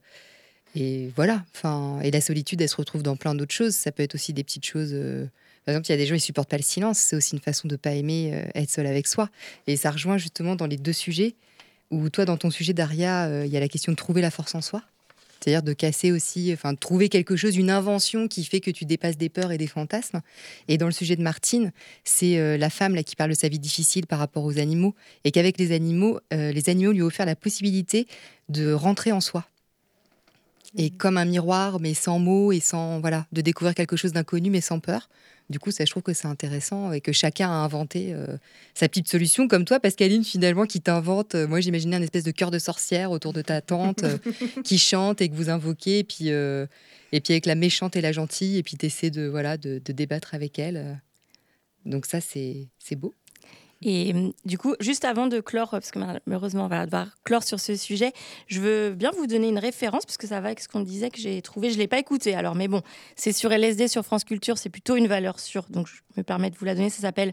[0.74, 1.44] et voilà.
[1.54, 3.74] Enfin, et la solitude, elle se retrouve dans plein d'autres choses.
[3.74, 4.90] Ça peut être aussi des petites choses.
[4.92, 5.26] Euh,
[5.64, 6.98] par exemple, il y a des gens qui supportent pas le silence.
[6.98, 9.28] C'est aussi une façon de pas aimer être seul avec soi.
[9.66, 11.34] Et ça rejoint justement dans les deux sujets.
[11.90, 14.54] Où toi, dans ton sujet, Daria, il y a la question de trouver la force
[14.54, 14.82] en soi.
[15.42, 18.84] C'est-à-dire de casser aussi, enfin, de trouver quelque chose, une invention qui fait que tu
[18.84, 20.20] dépasses des peurs et des fantasmes.
[20.68, 21.72] Et dans le sujet de Martine,
[22.04, 24.94] c'est euh, la femme là qui parle de sa vie difficile par rapport aux animaux
[25.24, 28.06] et qu'avec les animaux, euh, les animaux lui ont offert la possibilité
[28.48, 29.44] de rentrer en soi.
[30.76, 34.48] Et comme un miroir, mais sans mots et sans voilà, de découvrir quelque chose d'inconnu
[34.48, 35.08] mais sans peur.
[35.50, 38.36] Du coup, ça, je trouve que c'est intéressant et que chacun a inventé euh,
[38.74, 41.34] sa petite solution, comme toi, Pascaline, finalement, qui t'invente.
[41.34, 44.18] euh, moi, j'imaginais un espèce de cœur de sorcière autour de ta tante euh,
[44.64, 48.12] qui chante et que vous invoquez, et puis, et puis avec la méchante et la
[48.12, 51.00] gentille, et puis t'essaies de voilà de, de débattre avec elle.
[51.84, 53.12] Donc ça, c'est beau.
[53.82, 57.42] Et hum, du coup, juste avant de clore, parce que malheureusement on va devoir clore
[57.42, 58.12] sur ce sujet,
[58.46, 61.10] je veux bien vous donner une référence, parce que ça va avec ce qu'on disait
[61.10, 61.70] que j'ai trouvé.
[61.70, 62.82] Je ne l'ai pas écouté, alors, mais bon,
[63.16, 66.50] c'est sur LSD, sur France Culture, c'est plutôt une valeur sûre, donc je me permets
[66.50, 66.90] de vous la donner.
[66.90, 67.32] Ça s'appelle.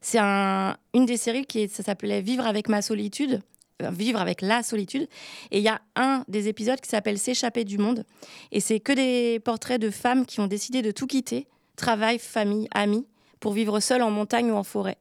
[0.00, 3.40] C'est un, une des séries qui s'appelait Vivre avec ma solitude.
[3.82, 5.08] euh, Vivre avec la solitude.
[5.50, 8.04] Et il y a un des épisodes qui s'appelle S'échapper du monde.
[8.52, 12.68] Et c'est que des portraits de femmes qui ont décidé de tout quitter, travail, famille,
[12.74, 13.06] amis,
[13.40, 14.96] pour vivre seules en montagne ou en forêt.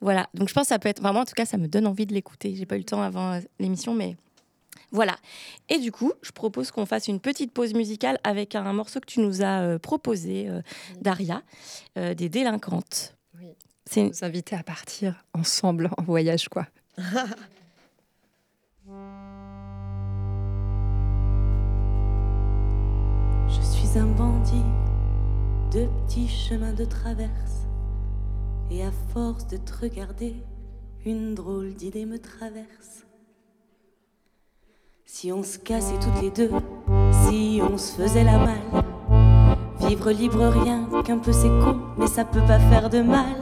[0.00, 1.86] Voilà, donc je pense que ça peut être vraiment, en tout cas, ça me donne
[1.86, 2.54] envie de l'écouter.
[2.54, 4.16] J'ai pas eu le temps avant euh, l'émission, mais
[4.92, 5.16] voilà.
[5.68, 9.06] Et du coup, je propose qu'on fasse une petite pause musicale avec un morceau que
[9.06, 10.62] tu nous as euh, proposé, euh,
[11.00, 11.42] Daria,
[11.98, 13.14] euh, des délinquantes.
[13.88, 16.66] C'est nous inviter à partir ensemble en voyage, quoi.
[23.48, 24.64] Je suis un bandit
[25.72, 27.65] de petits chemins de traverse.
[28.70, 30.34] Et à force de te regarder,
[31.04, 33.06] une drôle d'idée me traverse.
[35.04, 36.50] Si on se cassait toutes les deux,
[37.12, 38.84] si on se faisait la malle,
[39.88, 43.36] vivre libre rien qu'un peu c'est con, mais ça peut pas faire de mal.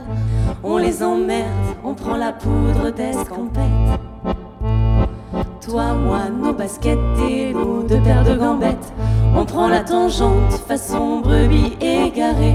[0.63, 3.99] On les emmerde, on prend la poudre d'escampette.
[5.61, 8.93] Toi, moi, nos baskets et nos deux paires de gambettes.
[9.35, 12.53] On prend la tangente façon brebis égarée.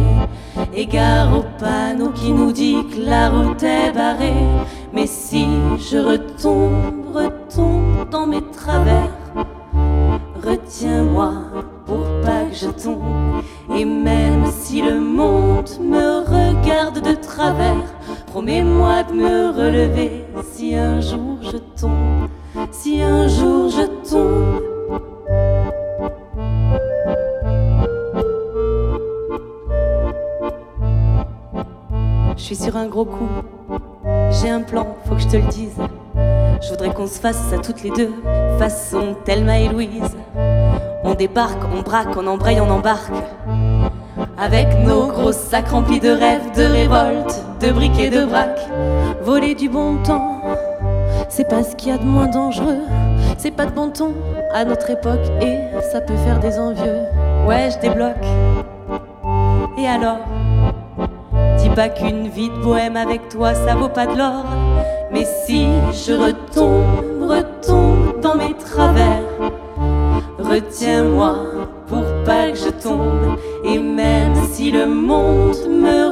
[0.74, 4.46] Égare au panneau qui nous dit que la route est barrée.
[4.92, 5.46] Mais si
[5.78, 9.10] je retombe, retombe dans mes travers,
[10.44, 11.32] retiens-moi
[11.86, 13.42] pour pas que je tombe.
[13.76, 17.84] Et même si le monde me regarde de travers,
[18.26, 22.28] promets-moi de me relever si un jour je tombe.
[22.72, 23.59] Si un jour
[34.30, 35.76] J'ai un plan, faut que je te le dise.
[36.60, 38.12] Je voudrais qu'on se fasse ça toutes les deux,
[38.58, 40.16] façon Thelma et Louise.
[41.04, 43.12] On débarque, on braque, on embraye, on embarque.
[44.36, 48.68] Avec nos gros sacs remplis de rêves, de révoltes, de briques et de braques.
[49.22, 50.40] Voler du bon temps,
[51.28, 52.80] c'est pas ce qu'il y a de moins dangereux.
[53.38, 54.14] C'est pas de bon ton
[54.52, 55.58] à notre époque et
[55.92, 57.02] ça peut faire des envieux.
[57.46, 58.26] Ouais, je débloque.
[59.78, 60.18] Et alors?
[61.74, 64.44] Pas qu'une vie de bohème avec toi ça vaut pas de l'or.
[65.12, 69.22] Mais si je retombe, retombe dans mes travers,
[70.38, 71.36] retiens-moi
[71.88, 73.36] pour pas que je tombe.
[73.64, 76.09] Et même si le monde me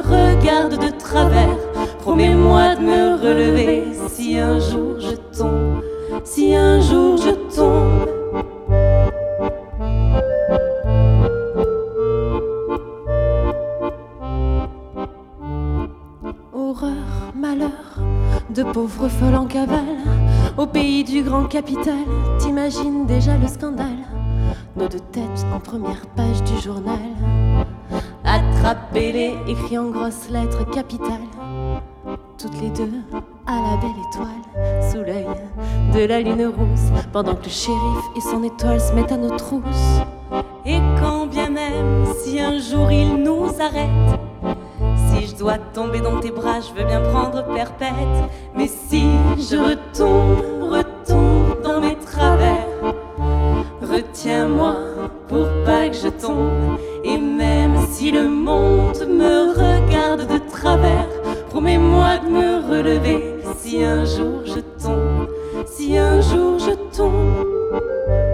[21.29, 22.05] grand capital,
[22.39, 24.03] t'imagines déjà le scandale.
[24.75, 26.97] Nos deux têtes en première page du journal,
[28.25, 31.29] attrapez-les, écrit en grosses lettres capitales,
[32.39, 32.91] toutes les deux
[33.45, 35.27] à la belle étoile, sous l'œil
[35.93, 39.37] de la lune rousse, pendant que le shérif et son étoile se mettent à nos
[39.37, 40.01] trousses.
[40.65, 44.19] Et quand bien même, si un jour il nous arrête,
[45.19, 47.91] si je dois tomber dans tes bras, je veux bien prendre perpète.
[48.55, 49.03] Mais si
[49.37, 49.75] je
[58.21, 61.07] le monde me regarde de travers,
[61.49, 65.27] promets-moi de me relever si un jour je tombe.
[65.65, 68.28] Si un jour je tombe.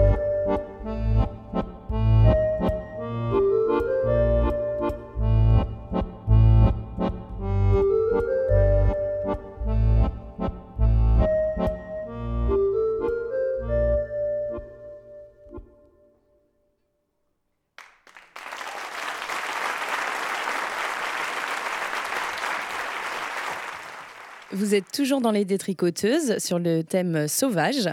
[24.80, 27.88] Toujours dans les détricoteuses sur le thème sauvage.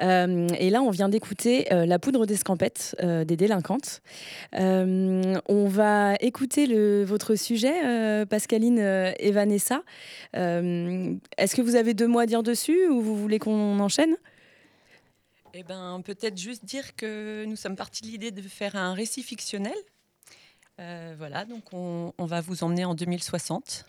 [0.00, 4.02] Euh, et là, on vient d'écouter euh, La poudre d'escampette euh, des délinquantes.
[4.52, 9.82] on va écouter votre sujet, Pascaline et Vanessa.
[10.34, 14.16] Est-ce que vous avez deux mots à dire dessus ou vous voulez qu'on enchaîne?
[15.54, 19.22] Eh ben, peut-être juste dire que nous sommes partis de l'idée de faire un récit
[19.22, 19.74] fictionnel.
[20.78, 23.84] voilà, donc on, on, va vous emmener en 2060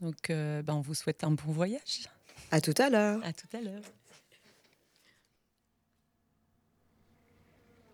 [0.00, 2.08] donc, euh, ben, on vous souhaite un bon voyage.
[2.50, 3.20] À tout à l'heure.
[3.24, 3.82] À tout à l'heure.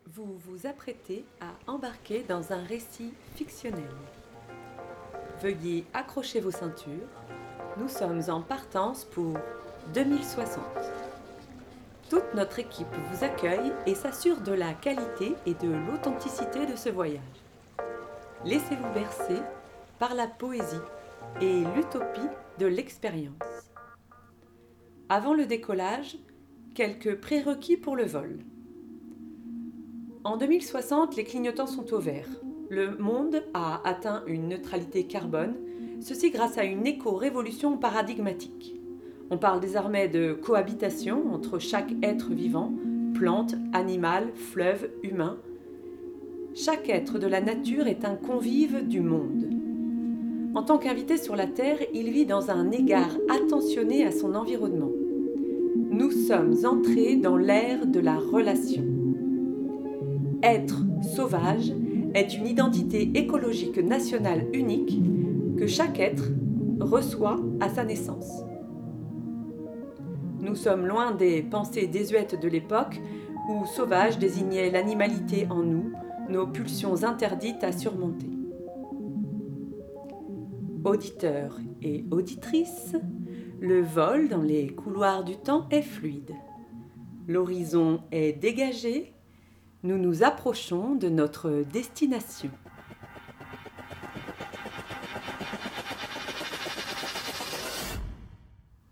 [0.06, 3.90] Vous vous apprêtez à embarquer dans un récit fictionnel.
[5.42, 7.08] Veuillez accrocher vos ceintures.
[7.78, 9.36] Nous sommes en partance pour
[9.94, 10.62] 2060.
[12.10, 16.90] Toute notre équipe vous accueille et s'assure de la qualité et de l'authenticité de ce
[16.90, 17.20] voyage.
[18.44, 19.40] Laissez-vous bercer
[19.98, 20.76] par la poésie
[21.40, 22.20] et l'utopie
[22.58, 23.34] de l'expérience.
[25.08, 26.18] Avant le décollage,
[26.74, 28.38] quelques prérequis pour le vol.
[30.24, 32.28] En 2060, les clignotants sont au vert.
[32.70, 35.54] Le monde a atteint une neutralité carbone,
[36.00, 38.74] ceci grâce à une éco-révolution paradigmatique.
[39.30, 42.72] On parle désormais de cohabitation entre chaque être vivant,
[43.14, 45.38] plante, animal, fleuve, humain.
[46.54, 49.53] Chaque être de la nature est un convive du monde.
[50.54, 54.92] En tant qu'invité sur la Terre, il vit dans un égard attentionné à son environnement.
[55.90, 58.84] Nous sommes entrés dans l'ère de la relation.
[60.44, 60.80] Être
[61.16, 61.72] sauvage
[62.14, 65.00] est une identité écologique nationale unique
[65.56, 66.30] que chaque être
[66.78, 68.44] reçoit à sa naissance.
[70.40, 73.00] Nous sommes loin des pensées désuètes de l'époque
[73.50, 75.90] où sauvage désignait l'animalité en nous,
[76.28, 78.33] nos pulsions interdites à surmonter
[80.84, 82.94] auditeurs et auditrices,
[83.60, 86.34] le vol dans les couloirs du temps est fluide.
[87.26, 89.14] L'horizon est dégagé,
[89.82, 92.50] nous nous approchons de notre destination.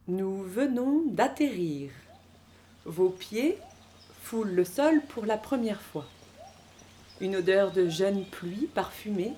[0.08, 1.90] Nous venons d'atterrir.
[2.84, 3.58] Vos pieds
[4.22, 6.06] foulent le sol pour la première fois.
[7.20, 9.34] Une odeur de jeune pluie parfumée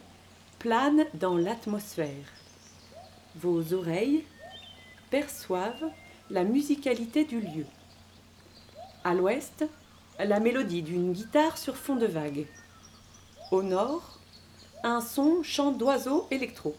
[0.58, 2.43] plane dans l'atmosphère.
[3.36, 4.24] Vos oreilles
[5.10, 5.90] perçoivent
[6.30, 7.66] la musicalité du lieu.
[9.02, 9.64] À l'ouest,
[10.18, 12.46] la mélodie d'une guitare sur fond de vagues.
[13.50, 14.20] Au nord,
[14.84, 16.76] un son chant d'oiseaux électro.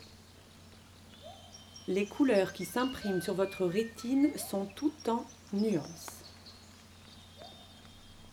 [1.87, 6.23] Les couleurs qui s'impriment sur votre rétine sont toutes en nuances.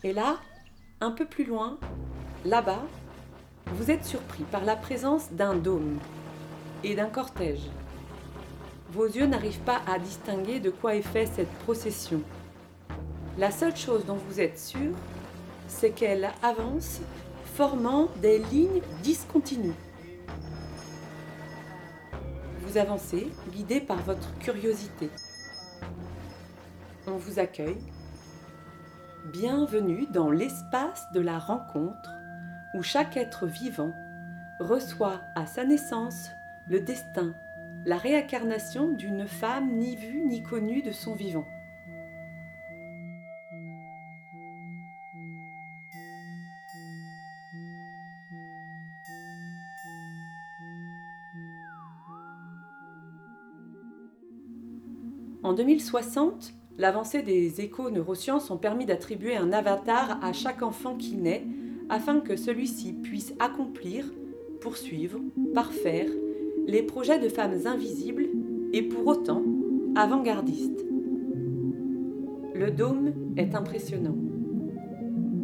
[0.03, 0.37] Et là,
[1.01, 1.77] un peu plus loin,
[2.45, 2.83] là-bas,
[3.67, 5.99] vous êtes surpris par la présence d'un dôme
[6.83, 7.69] et d'un cortège
[8.93, 12.21] vos yeux n'arrivent pas à distinguer de quoi est faite cette procession.
[13.39, 14.91] La seule chose dont vous êtes sûr,
[15.67, 17.01] c'est qu'elle avance
[17.55, 19.73] formant des lignes discontinues.
[22.61, 25.09] Vous avancez, guidé par votre curiosité.
[27.07, 27.81] On vous accueille.
[29.31, 32.11] Bienvenue dans l'espace de la rencontre
[32.75, 33.93] où chaque être vivant
[34.59, 36.29] reçoit à sa naissance
[36.67, 37.33] le destin
[37.85, 41.45] la réincarnation d'une femme ni vue ni connue de son vivant.
[55.43, 61.45] En 2060, l'avancée des éco-neurosciences ont permis d'attribuer un avatar à chaque enfant qui naît
[61.89, 64.05] afin que celui-ci puisse accomplir,
[64.61, 65.19] poursuivre,
[65.53, 66.07] parfaire
[66.65, 68.27] les projets de femmes invisibles
[68.71, 69.43] et pour autant
[69.95, 70.85] avant-gardistes.
[72.55, 74.15] Le dôme est impressionnant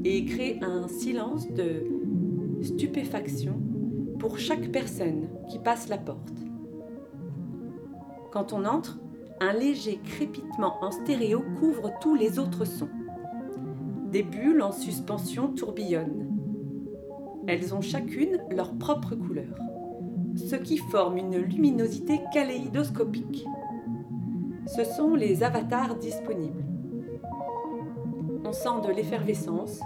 [0.06, 1.84] et crée un silence de
[2.62, 3.62] stupéfaction
[4.18, 6.34] pour chaque personne qui passe la porte.
[8.32, 9.00] Quand on entre,
[9.42, 12.90] un léger crépitement en stéréo couvre tous les autres sons.
[14.12, 16.28] Des bulles en suspension tourbillonnent.
[17.48, 19.56] Elles ont chacune leur propre couleur
[20.36, 23.46] ce qui forme une luminosité kaléidoscopique.
[24.68, 26.64] Ce sont les avatars disponibles.
[28.46, 29.80] On sent de l'effervescence,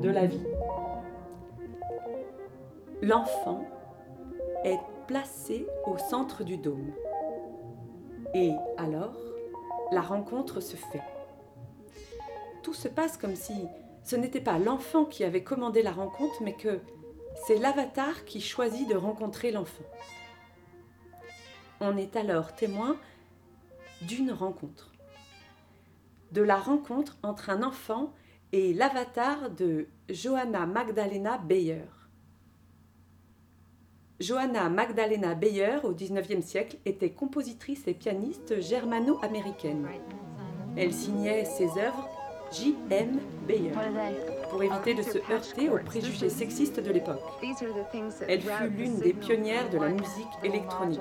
[0.00, 0.46] de la vie.
[3.00, 3.64] L'enfant
[4.64, 6.92] est placé au centre du dôme.
[8.34, 9.16] Et alors,
[9.90, 11.02] la rencontre se fait.
[12.62, 13.66] Tout se passe comme si
[14.04, 16.80] ce n'était pas l'enfant qui avait commandé la rencontre, mais que
[17.46, 19.84] c'est l'avatar qui choisit de rencontrer l'enfant.
[21.80, 22.96] On est alors témoin
[24.02, 24.92] d'une rencontre.
[26.30, 28.12] De la rencontre entre un enfant
[28.52, 31.84] et l'avatar de Johanna Magdalena Beyer.
[34.20, 39.88] Johanna Magdalena Beyer, au XIXe siècle, était compositrice et pianiste germano-américaine.
[40.76, 42.08] Elle signait ses œuvres
[42.52, 43.18] J.M.
[43.46, 43.72] Beyer
[44.52, 47.22] pour éviter de se heurter aux préjugés sexistes de l'époque.
[48.28, 51.00] Elle fut l'une des pionnières de la musique électronique.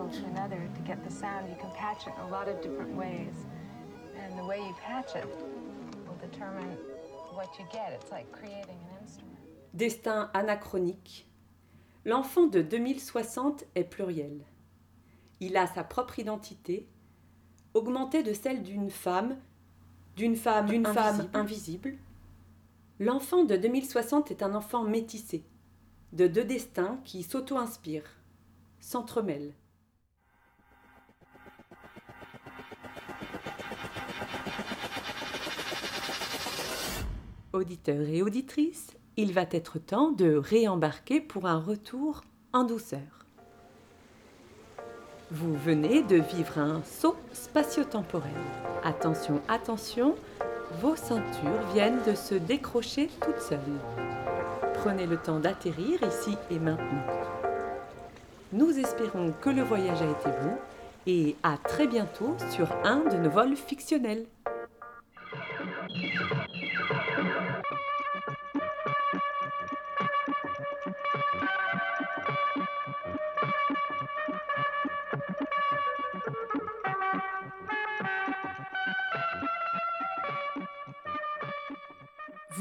[9.74, 11.28] Destin anachronique.
[12.06, 14.46] L'enfant de 2060 est pluriel.
[15.42, 16.88] Il a sa propre identité,
[17.74, 19.38] augmentée de celle d'une femme,
[20.16, 21.98] d'une femme, d'une femme invisible.
[23.02, 25.44] L'enfant de 2060 est un enfant métissé,
[26.14, 28.16] de deux destins qui s'auto-inspirent,
[28.80, 29.56] s'entremêlent.
[37.54, 42.22] Auditeurs et auditrices, il va être temps de réembarquer pour un retour
[42.54, 43.26] en douceur.
[45.32, 48.32] Vous venez de vivre un saut spatio-temporel.
[48.84, 50.16] Attention, attention,
[50.80, 53.60] vos ceintures viennent de se décrocher toutes seules.
[54.76, 57.04] Prenez le temps d'atterrir ici et maintenant.
[58.54, 60.58] Nous espérons que le voyage a été bon
[61.08, 64.26] et à très bientôt sur un de nos vols fictionnels.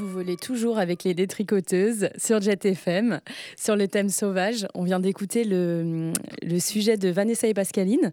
[0.01, 3.21] Vous volez toujours avec les détricoteuses sur Jet FM,
[3.55, 4.65] sur le thème sauvage.
[4.73, 6.11] On vient d'écouter le,
[6.57, 8.11] sujet de Vanessa et Pascaline,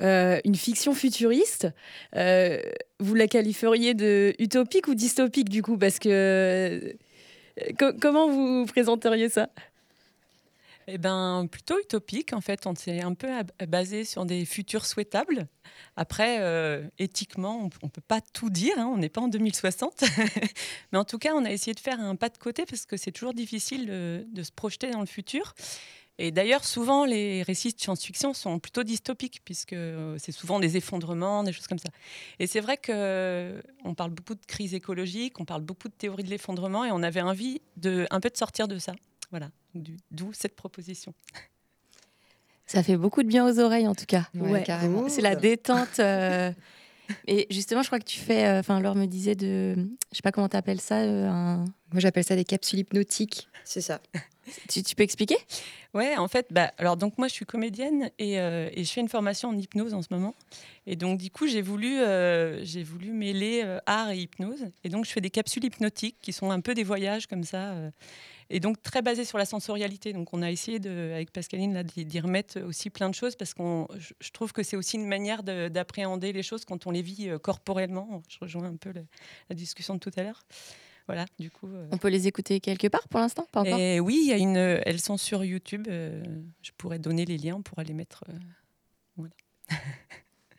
[0.00, 1.68] euh, une fiction futuriste.
[2.16, 2.58] Euh,
[3.00, 6.08] vous la qualifieriez de utopique ou dystopique du coup Parce que.
[6.08, 9.50] Euh, comment vous présenteriez ça?
[10.92, 12.66] Eh ben, plutôt utopique, en fait.
[12.66, 13.28] On s'est un peu
[13.68, 15.48] basé sur des futurs souhaitables.
[15.96, 20.04] Après, euh, éthiquement, on ne peut pas tout dire, hein, on n'est pas en 2060.
[20.92, 22.96] Mais en tout cas, on a essayé de faire un pas de côté parce que
[22.96, 25.54] c'est toujours difficile de, se projeter dans le futur.
[26.18, 30.76] Et d'ailleurs, souvent, les récits de science-fiction sont plutôt dystopiques, puisque euh, c'est souvent des
[30.76, 31.88] effondrements, des choses comme ça.
[32.38, 36.28] Et c'est vrai qu'on parle beaucoup de crise écologique, on parle beaucoup de théorie de
[36.28, 38.92] l'effondrement, et on avait envie de, un peu de sortir de ça.
[39.30, 39.50] Voilà,
[40.10, 41.14] d'où cette proposition.
[42.66, 44.28] Ça fait beaucoup de bien aux oreilles en tout cas.
[44.34, 45.08] Ouais, carrément.
[45.08, 45.98] C'est la détente.
[45.98, 46.52] Euh,
[47.26, 48.46] et justement, je crois que tu fais.
[48.46, 49.74] Euh, enfin, Laure me disait de.
[50.12, 50.98] Je sais pas comment tu appelles ça.
[50.98, 51.56] Euh, un...
[51.92, 53.48] Moi, j'appelle ça des capsules hypnotiques.
[53.64, 54.00] C'est ça.
[54.68, 55.36] Tu, peux expliquer?
[55.94, 59.08] Ouais, en fait, bah, alors donc moi je suis comédienne et, et, je fais une
[59.08, 60.34] formation en hypnose en ce moment.
[60.86, 61.98] Et donc du coup j'ai voulu,
[62.62, 64.66] j'ai voulu mêler art et hypnose.
[64.84, 67.74] Et donc je fais des capsules hypnotiques qui sont un peu des voyages comme ça
[68.50, 70.12] et donc très basé sur la sensorialité.
[70.12, 73.62] Donc on a essayé de, avec Pascaline d'y remettre aussi plein de choses parce que
[74.20, 77.38] je trouve que c'est aussi une manière d'appréhender les choses quand on les vit euh,
[77.38, 78.22] corporellement.
[78.28, 78.92] Je rejoins un peu
[79.48, 80.42] la discussion de tout à l'heure.
[81.10, 81.66] Voilà, du coup.
[81.66, 81.88] Euh.
[81.90, 83.78] On peut les écouter quelque part pour l'instant, pas encore?
[83.78, 85.86] Et oui, y a une, elles sont sur YouTube.
[85.88, 86.22] Euh,
[86.62, 88.24] je pourrais donner les liens, on pourra les mettre.
[89.16, 89.34] voilà.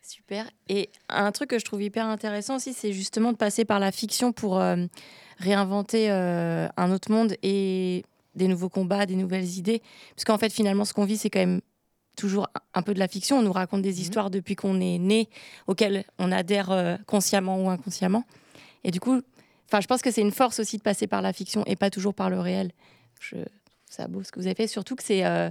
[0.02, 0.50] Super.
[0.68, 3.92] Et un truc que je trouve hyper intéressant aussi, c'est justement de passer par la
[3.92, 4.60] fiction pour
[5.42, 9.82] réinventer euh, un autre monde et des nouveaux combats, des nouvelles idées.
[10.14, 11.60] Parce qu'en fait, finalement, ce qu'on vit, c'est quand même
[12.16, 13.38] toujours un peu de la fiction.
[13.38, 14.00] On nous raconte des mhm.
[14.00, 15.28] histoires depuis qu'on est né,
[15.66, 18.24] auxquelles on adhère euh, consciemment ou inconsciemment.
[18.84, 19.22] Et du coup,
[19.68, 21.90] enfin, je pense que c'est une force aussi de passer par la fiction et pas
[21.90, 22.72] toujours par le réel.
[23.20, 23.46] Je trouve
[23.88, 25.50] ça beau ce que vous avez fait, surtout que c'est, euh,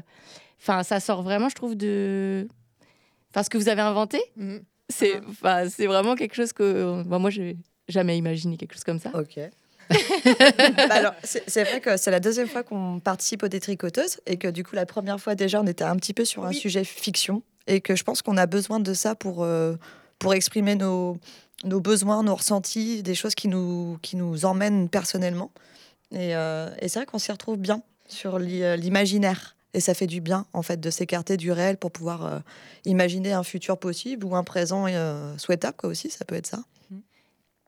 [0.62, 2.48] enfin, ça sort vraiment, je trouve, de,
[3.30, 4.22] enfin, ce que vous avez inventé.
[4.36, 4.64] Mhm.
[4.90, 7.58] C'est, enfin, c'est vraiment quelque chose que, moi, j'ai
[7.88, 9.12] jamais imaginé quelque chose comme ça.
[9.14, 9.40] Ok.
[10.88, 14.48] Bah alors, c'est vrai que c'est la deuxième fois qu'on participe aux détricoteuses et que
[14.48, 17.44] du coup, la première fois déjà, on était un petit peu sur un sujet fiction
[17.68, 19.76] et que je pense qu'on a besoin de ça pour, euh,
[20.20, 21.18] pour exprimer nos,
[21.64, 25.52] nos besoins, nos ressentis, des choses qui nous, qui nous emmènent personnellement.
[26.12, 29.56] Et, euh, et c'est vrai qu'on s'y retrouve bien sur euh, l'imaginaire.
[29.74, 32.42] Et ça fait du bien, en fait, de s'écarter du réel pour pouvoir
[32.84, 34.88] imaginer un futur possible ou un présent
[35.38, 36.66] souhaitable, quoi, aussi, ça peut être ça.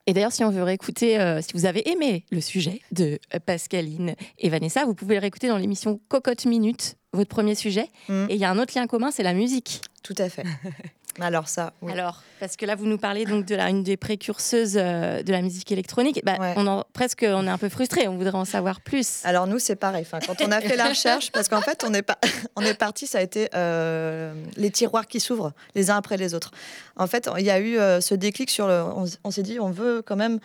[0.06, 4.14] Et d'ailleurs, si on veut réécouter, euh, si vous avez aimé le sujet de Pascaline
[4.38, 7.88] et Vanessa, vous pouvez le réécouter dans l'émission Cocotte Minute, votre premier sujet.
[8.08, 8.26] Mm.
[8.28, 9.80] Et il y a un autre lien commun, c'est la musique.
[10.02, 10.44] Tout à fait.
[11.20, 14.76] Alors ça, Alors, parce que là, vous nous parlez donc de la, une des précurseuses
[14.76, 16.20] euh, de la musique électronique.
[16.24, 18.08] Bah, on en, presque, on est un peu frustré.
[18.08, 19.20] On voudrait en savoir plus.
[19.24, 20.04] Alors nous, c'est pareil.
[20.06, 22.18] Enfin, quand on a fait la recherche, parce qu'en fait, on est, pas,
[22.56, 26.34] on est parti, ça a été euh, les tiroirs qui s'ouvrent les uns après les
[26.34, 26.50] autres.
[26.96, 28.82] En fait, il y a eu euh, ce déclic sur le.
[29.24, 30.40] On, s'est dit, on veut quand même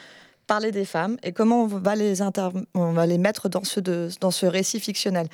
[0.50, 2.24] parler des femmes et comment on va les,
[2.74, 5.28] on va les mettre dans ce, de, dans ce récit fictionnel.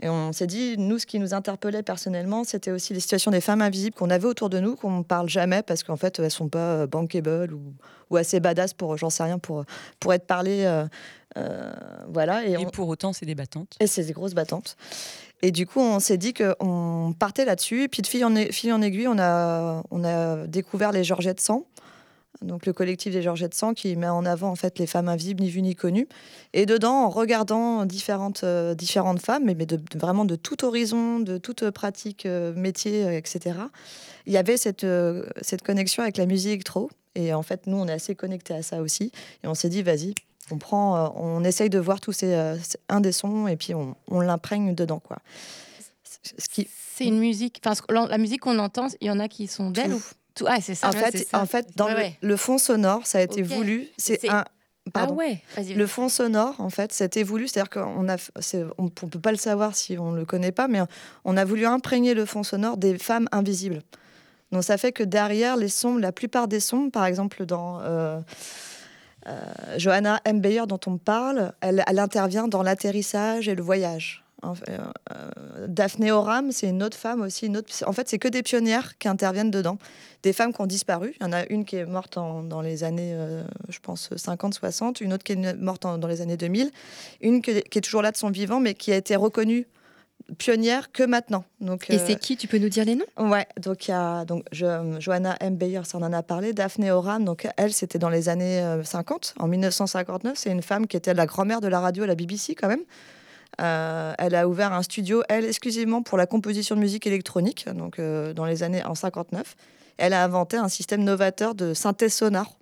[0.00, 3.42] Et on s'est dit, nous, ce qui nous interpellait personnellement, c'était aussi les situations des
[3.42, 6.30] femmes invisibles qu'on avait autour de nous, qu'on ne parle jamais parce qu'en fait, elles
[6.30, 7.74] sont pas euh, bankable ou,
[8.08, 9.66] ou, assez badass pour, j'en sais rien, pour,
[10.00, 10.64] pour être parlées.
[10.64, 10.86] Euh,
[11.36, 11.70] euh,
[12.08, 12.46] voilà.
[12.46, 13.76] Et, pour autant, c'est des battantes.
[13.78, 14.78] Et c'est des grosses battantes.
[15.42, 17.90] Et du coup, on s'est dit qu'on partait là-dessus.
[17.90, 21.66] Puis, de fil en, fil en aiguille, on a, on a découvert les Georgettes Sang
[22.42, 25.42] donc le collectif des Georgettes Sang qui met en avant en fait les femmes invisibles,
[25.42, 26.08] ni vues ni connues.
[26.52, 31.38] Et dedans, en regardant différentes, euh, différentes femmes, mais, de, vraiment de tout horizon, de
[31.38, 33.56] toute pratique, euh, métier, euh, etc.,
[34.26, 34.86] il y avait cette,
[35.40, 36.90] cette connexion avec la musique électro.
[37.16, 39.10] Et en fait, nous, on est assez connectés à ça aussi.
[39.42, 40.14] Et on s'est dit, vas-y,
[40.52, 42.56] on prend, on essaye de voir tous ces,
[42.88, 45.18] un des sons et puis on, on l'imprègne dedans, quoi.
[46.38, 49.94] C'est une musique, enfin, la musique qu'on entend, il y en a qui sont d'elle
[49.94, 50.02] ou
[50.46, 50.88] ah, c'est ça.
[50.88, 51.88] En fait, en fait, dans
[52.22, 53.88] le, fond sonore, ça a été voulu.
[53.96, 54.44] C'est un.
[54.92, 55.14] Pardon.
[55.14, 55.42] Ah ouais.
[55.74, 57.46] Le fond sonore, en fait, c'était voulu.
[57.46, 58.16] C'est-à-dire qu'on a,
[58.78, 60.80] on, ne peut pas le savoir si on ne le connaît pas, mais
[61.24, 63.82] on a voulu imprégner le fond sonore des femmes invisibles.
[64.50, 68.20] Donc ça fait que derrière les sons, la plupart des sons, par exemple dans euh,
[69.26, 69.40] euh,
[69.78, 70.40] Johanna M.
[70.40, 74.21] Bayer dont on parle, elle, elle intervient dans l'atterrissage et le voyage.
[74.44, 77.46] Euh, Daphné Oram, c'est une autre femme aussi.
[77.46, 77.72] Une autre...
[77.86, 79.78] En fait, c'est que des pionnières qui interviennent dedans.
[80.22, 81.14] Des femmes qui ont disparu.
[81.20, 85.02] Il y en a une qui est morte dans les années, euh, je pense, 50-60.
[85.02, 86.70] Une autre qui est morte dans les années 2000.
[87.20, 89.66] Une qui est, toujours là de son vivant, mais qui a été reconnue
[90.38, 91.44] pionnière que maintenant.
[91.60, 92.36] Donc, Et c'est euh, qui?
[92.36, 93.04] Tu peux nous dire les noms?
[93.18, 95.56] Ouais, donc il y a donc, Johanna M.
[95.56, 96.52] Bayer, ça en a parlé.
[96.52, 99.34] Daphné Oram, donc elle, c'était dans les années 50.
[99.38, 102.54] En 1959, c'est une femme qui était la grand-mère de la radio à la BBC
[102.54, 102.84] quand même.
[103.60, 107.98] Euh, elle a ouvert un studio, elle, exclusivement pour la composition de musique électronique, donc
[107.98, 109.56] euh, dans les années en 59.
[109.98, 112.56] Elle a inventé un système novateur de synthèse sonore.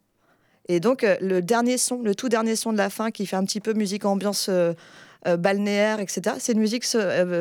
[0.68, 3.36] Et donc, euh, le dernier son, le tout dernier son de la fin qui fait
[3.36, 4.50] un petit peu musique ambiance
[5.38, 6.86] balnéaire, etc., c'est une musique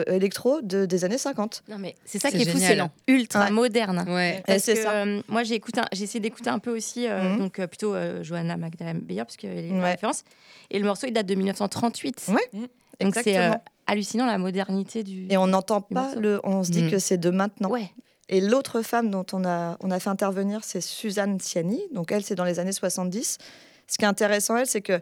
[0.07, 1.63] électro de, des années 50.
[1.69, 2.77] Non, mais c'est ça qui est fou, c'est
[3.07, 4.03] ultra moderne.
[4.05, 4.43] Ouais.
[4.59, 5.05] c'est ça.
[5.27, 5.61] moi, j'ai
[5.93, 7.37] essayé d'écouter un peu aussi, mhm.
[7.37, 10.23] donc plutôt Johanna Magdalena Beyer, parce qu'elle est une référence.
[10.71, 12.25] Et le morceau, il date de 1938.
[12.27, 12.35] Ouais.
[12.51, 12.67] Mhm.
[13.01, 13.51] Donc c'est euh,
[13.87, 15.27] hallucinant la modernité du.
[15.29, 16.39] Et on n'entend pas le.
[16.43, 16.91] On se dit mm.
[16.91, 17.69] que c'est de maintenant.
[17.69, 17.91] Ouais.
[18.27, 21.81] Et l'autre femme dont on a, on a fait intervenir, c'est Suzanne Ciani.
[21.93, 23.37] Donc elle, c'est dans les années 70.
[23.87, 25.01] Ce qui est intéressant, elle, c'est que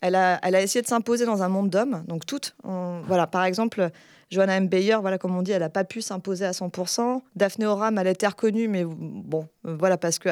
[0.00, 2.04] elle a, elle a essayé de s'imposer dans un monde d'hommes.
[2.08, 3.90] Donc toutes, voilà, par exemple,
[4.30, 4.68] Joanna M.
[4.68, 7.20] Bayer, voilà, comme on dit, elle n'a pas pu s'imposer à 100%.
[7.36, 10.28] Daphné Oram, elle a été reconnue, mais bon, voilà, parce que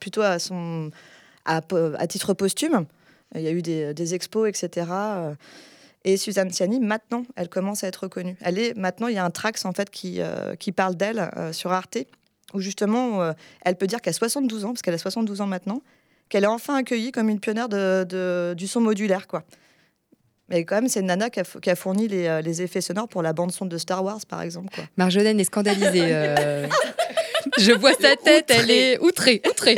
[0.00, 0.90] plutôt à son,
[1.44, 1.60] à,
[1.98, 2.86] à, titre posthume.
[3.34, 4.86] Il y a eu des, des expos, etc.
[6.04, 8.36] Et Suzanne Ciani, maintenant, elle commence à être reconnue.
[8.40, 11.30] Elle est maintenant, il y a un trax en fait qui, euh, qui parle d'elle
[11.36, 11.98] euh, sur Arte,
[12.54, 13.32] où justement, euh,
[13.64, 15.82] elle peut dire qu'à 72 ans, parce qu'elle a 72 ans maintenant,
[16.30, 19.44] qu'elle est enfin accueillie comme une pionnière de, du son modulaire, quoi.
[20.48, 23.22] Mais quand même, c'est Nana qui a, qui a fourni les, les, effets sonores pour
[23.22, 24.74] la bande son de Star Wars, par exemple.
[24.74, 24.82] Quoi.
[24.96, 26.00] Marjolaine est scandalisée.
[27.58, 29.76] Je vois sa tête, elle est outrée, outrée.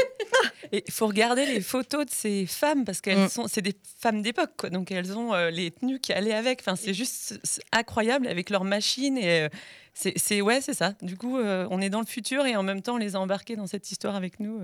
[0.73, 3.29] Il faut regarder les photos de ces femmes parce qu'elles mm.
[3.29, 6.61] sont, c'est des femmes d'époque, donc elles ont euh, les tenues qui allaient avec.
[6.61, 7.39] Enfin, c'est juste
[7.73, 9.49] incroyable avec leurs machines et euh,
[9.95, 10.95] c'est, ouais, c'est ça.
[11.03, 13.21] Du coup, euh, on est dans le futur et en même temps, on les a
[13.21, 14.63] embarqués dans cette histoire avec nous.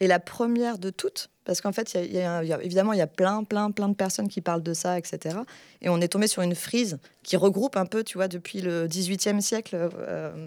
[0.00, 3.88] Et la première de toutes, parce qu'en fait, évidemment, il y a plein, plein, plein
[3.88, 5.38] de personnes qui parlent de ça, etc.
[5.80, 8.88] Et on est tombé sur une frise qui regroupe un peu, tu vois, depuis le
[8.88, 9.88] 18e siècle.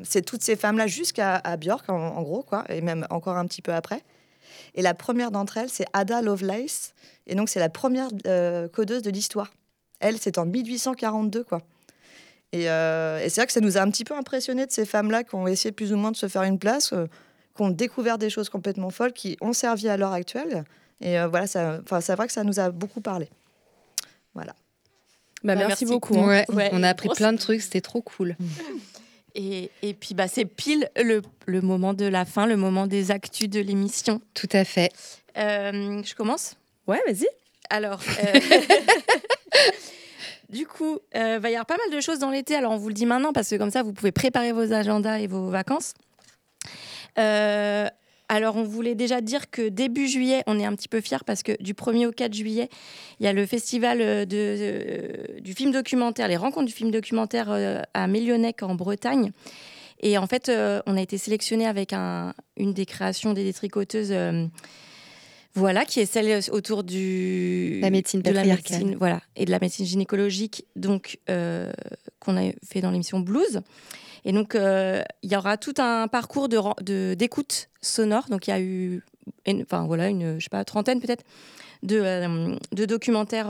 [0.03, 3.63] c'est toutes ces femmes-là jusqu'à Björk, en, en, gros, quoi, et même encore un petit
[3.63, 4.03] peu après.
[4.75, 6.93] Et la première d'entre elles, c'est Ada Lovelace.
[7.27, 9.51] Et donc, c'est la première euh, codeuse de l'histoire.
[9.99, 11.61] Elle, c'est en 1842, quoi.
[12.53, 15.23] Euh, et, c'est vrai que ça nous a un petit peu impressionné de ces femmes-là
[15.23, 17.07] qui ont essayé plus ou moins de se faire une place, euh,
[17.55, 20.65] qui ont découvert des choses complètement folles, qui ont servi à l'heure actuelle.
[21.01, 23.29] Et voilà, c'est vrai que ça nous a beaucoup parlé.
[24.33, 24.53] Voilà.
[25.43, 26.17] Bah, bah merci, beaucoup.
[26.17, 26.45] Hein.
[26.47, 28.37] on a appris plein de trucs, c'était trop cool.
[29.35, 33.11] Et, et puis, bah, c'est pile le, le, moment de la fin, le moment des
[33.11, 34.21] actus de l'émission.
[34.33, 34.91] Tout à fait.
[35.37, 36.55] Euh, je commence?
[36.87, 37.27] Ouais, vas-y.
[37.69, 38.39] Alors, euh,
[40.49, 42.55] du coup, il euh, va y avoir pas mal de choses dans l'été.
[42.55, 45.19] Alors, on vous le dit maintenant parce que comme ça, vous pouvez préparer vos agendas
[45.19, 45.93] et vos vacances.
[48.27, 51.43] Alors, on voulait déjà dire que début juillet, on est un petit peu fiers parce
[51.43, 52.69] que du 1er au 4 juillet,
[53.19, 57.51] il y a le festival euh, euh, du film documentaire, les rencontres du film documentaire
[57.51, 59.31] euh, à Mélionnec en Bretagne.
[60.01, 60.51] Et en fait,
[60.85, 64.13] on a été sélectionné avec un, une des créations des détricoteuses.
[65.55, 68.43] Voilà, qui est celle autour du La médecine de la
[68.77, 71.71] médecine, voilà, et de la médecine gynécologique, donc euh,
[72.19, 73.61] qu'on a fait dans l'émission Blues.
[74.25, 78.25] Et donc, euh, il y aura tout un parcours de d'écoute sonore.
[78.29, 79.03] Donc, il y a eu,
[79.45, 81.23] une- enfin voilà, une, je sais pas, trentaine peut-être
[81.83, 83.47] de, euh, de documentaires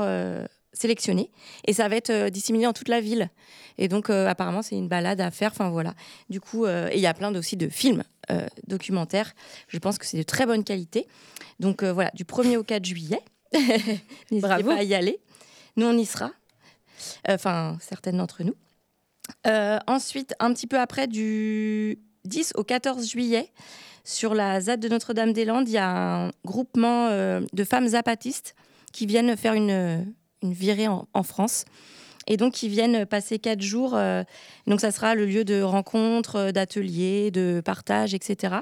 [0.75, 1.31] sélectionnés.
[1.65, 3.29] Et ça va être euh, disséminé dans toute la ville.
[3.77, 5.51] Et donc, euh, apparemment, c'est une balade à faire.
[5.51, 5.95] Enfin voilà.
[6.29, 8.03] Du coup, euh, et il y a plein aussi de films
[8.65, 9.35] documentaires.
[9.67, 11.07] Je pense que c'est de très bonne qualité.
[11.59, 13.19] Donc voilà, du 1er au 4 juillet.
[14.31, 15.19] N'hésitez pas à y aller.
[15.75, 16.31] Nous, on y sera.
[17.29, 18.55] Enfin, certaines d'entre nous.
[19.85, 23.51] Ensuite, un petit peu après, du 10 au 14 juillet,
[24.03, 28.55] sur la ZAD de Notre-Dame-des-Landes, il y a un groupement de femmes zapatistes
[28.91, 31.65] qui viennent faire une, une virée en, France.
[32.27, 33.95] Et donc, ils viennent passer quatre jours.
[33.95, 34.23] euh,
[34.67, 38.55] donc, ça sera le lieu de rencontres, euh, d'ateliers, de partage, etc.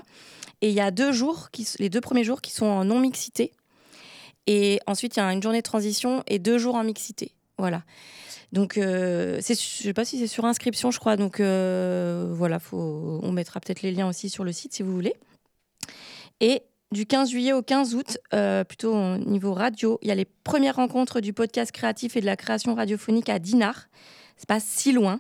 [0.61, 1.49] Et il y a deux jours,
[1.79, 3.51] les deux premiers jours, qui sont en non-mixité.
[4.47, 7.31] Et ensuite, il y a une journée de transition et deux jours en mixité.
[7.57, 7.83] Voilà.
[8.51, 11.17] Donc, euh, je sais pas si c'est sur inscription, je crois.
[11.17, 15.15] Donc, euh, voilà, on mettra peut-être les liens aussi sur le site si vous voulez.
[16.39, 16.61] Et
[16.93, 20.25] du 15 juillet au 15 août, euh, plutôt au niveau radio, il y a les
[20.25, 23.87] premières rencontres du podcast créatif et de la création radiophonique à Dinard.
[24.37, 25.19] C'est pas si loin.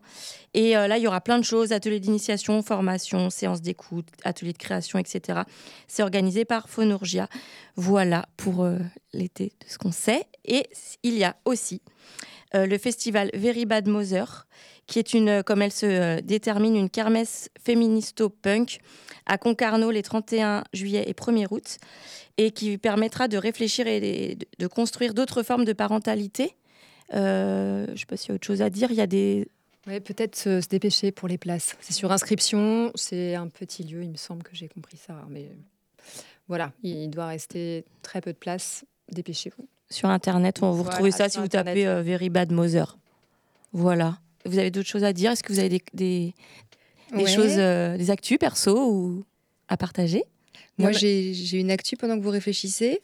[0.53, 4.53] Et euh, là, il y aura plein de choses ateliers d'initiation, formation, séances d'écoute, ateliers
[4.53, 5.41] de création, etc.
[5.87, 7.27] C'est organisé par Phonorgia.
[7.75, 8.77] Voilà pour euh,
[9.13, 10.25] l'été de ce qu'on sait.
[10.45, 10.67] Et
[11.03, 11.81] il y a aussi
[12.55, 14.45] le festival Very Bad Mother,
[14.87, 18.79] qui est une, euh, comme elle se euh, détermine, une kermesse féministo-punk
[19.25, 21.77] à Concarneau les 31 juillet et 1er août,
[22.37, 26.55] et qui permettra de réfléchir et de, de construire d'autres formes de parentalité.
[27.13, 28.91] Euh, je ne sais pas s'il y a autre chose à dire.
[28.91, 29.47] Il y a des...
[29.87, 31.75] Ouais, peut-être se, se dépêcher pour les places.
[31.81, 35.13] C'est sur inscription, c'est un petit lieu, il me semble que j'ai compris ça.
[35.29, 35.49] Mais
[36.47, 38.85] voilà, il doit rester très peu de place.
[39.11, 39.67] Dépêchez-vous.
[39.89, 41.73] Sur Internet, on vous Voilà, retrouvez ça si vous Internet.
[41.75, 42.97] tapez euh, Very Bad Mother.
[43.73, 44.17] Voilà.
[44.45, 45.31] Vous avez d'autres choses à dire?
[45.31, 46.33] Est-ce que vous avez des, des,
[47.15, 47.27] des Ouais.
[47.27, 49.23] choses, euh, des actus perso ou
[49.67, 50.23] à partager?
[50.79, 53.01] Moi, j'ai une actu pendant que vous réfléchissez.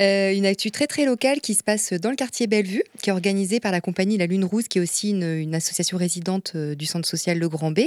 [0.00, 3.12] Euh, une actu très très locale qui se passe dans le quartier Bellevue, qui est
[3.12, 6.76] organisée par la compagnie La Lune Rousse, qui est aussi une, une association résidente euh,
[6.76, 7.80] du centre social Le Grand B.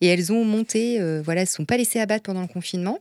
[0.00, 2.48] Et elles ont monté, euh, voilà, elles ne se sont pas laissées abattre pendant le
[2.48, 2.98] confinement.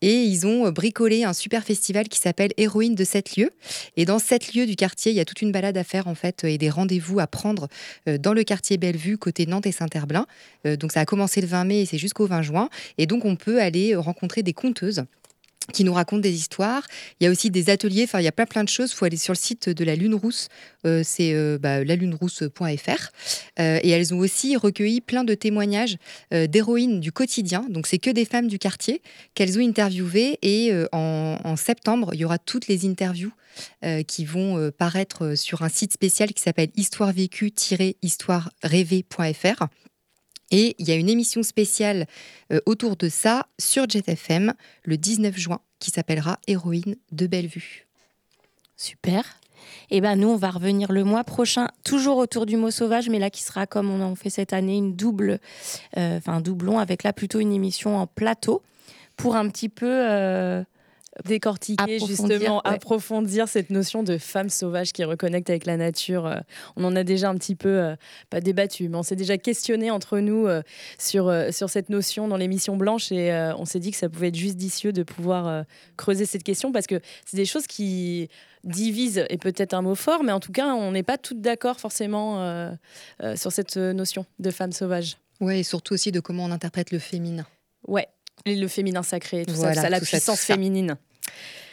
[0.00, 3.50] Et ils ont euh, bricolé un super festival qui s'appelle Héroïne de sept lieux.
[3.96, 6.14] Et dans sept lieux du quartier, il y a toute une balade à faire en
[6.14, 7.68] fait et des rendez-vous à prendre
[8.06, 10.26] dans le quartier Bellevue, côté Nantes et Saint-Herblain.
[10.64, 12.68] Donc ça a commencé le 20 mai et c'est jusqu'au 20 juin.
[12.98, 15.04] Et donc on peut aller rencontrer des conteuses
[15.72, 16.82] qui nous racontent des histoires.
[17.20, 18.92] Il y a aussi des ateliers, enfin il y a plein plein de choses.
[18.92, 20.48] Il faut aller sur le site de la Lune Rousse,
[20.86, 23.10] euh, c'est euh, bah, lalunerousse.fr.
[23.58, 25.96] Euh, et elles ont aussi recueilli plein de témoignages
[26.32, 27.66] euh, d'héroïnes du quotidien.
[27.68, 29.02] Donc c'est que des femmes du quartier
[29.34, 30.38] qu'elles ont interviewées.
[30.42, 33.32] Et en, septembre, il y aura toutes les interviews
[34.06, 39.66] qui vont paraître sur un site spécial qui s'appelle histoire vécue-histoire rêvée.fr.
[40.50, 42.06] Et il y a une émission spéciale
[42.52, 47.86] euh, autour de ça sur JetFM le 19 juin qui s'appellera Héroïne de Bellevue.
[48.76, 49.40] Super.
[49.90, 53.18] Et ben nous, on va revenir le mois prochain, toujours autour du mot sauvage, mais
[53.18, 55.40] là qui sera comme on en fait cette année une double,
[55.96, 58.62] euh, enfin doublon avec là plutôt une émission en plateau
[59.16, 60.62] pour un petit peu euh,
[61.24, 62.06] décortiquer approfondir,
[62.38, 62.62] justement, ouais.
[62.64, 66.26] approfondir cette notion de femme sauvage qui reconnecte avec la nature.
[66.26, 66.40] Euh,
[66.76, 67.96] On en a déjà un petit peu, euh,
[68.30, 70.62] pas débattu, mais on s'est déjà questionné entre nous euh,
[70.98, 74.08] sur, euh, sur cette notion dans l'émission Blanche et euh, on s'est dit que ça
[74.08, 75.62] pouvait être judicieux de pouvoir euh,
[75.96, 78.28] creuser cette question parce que c'est des choses qui
[78.64, 81.78] divisent, et peut-être un mot fort, mais en tout cas, on n'est pas toutes d'accord
[81.78, 82.72] forcément euh,
[83.22, 85.16] euh, sur cette notion de femme sauvage.
[85.40, 87.46] Ouais, et surtout aussi de comment on interprète le féminin.
[87.86, 88.08] Ouais,
[88.44, 90.54] et le féminin sacré, tout Voilà, ça, ça, la ça, puissance ça.
[90.54, 90.96] féminine.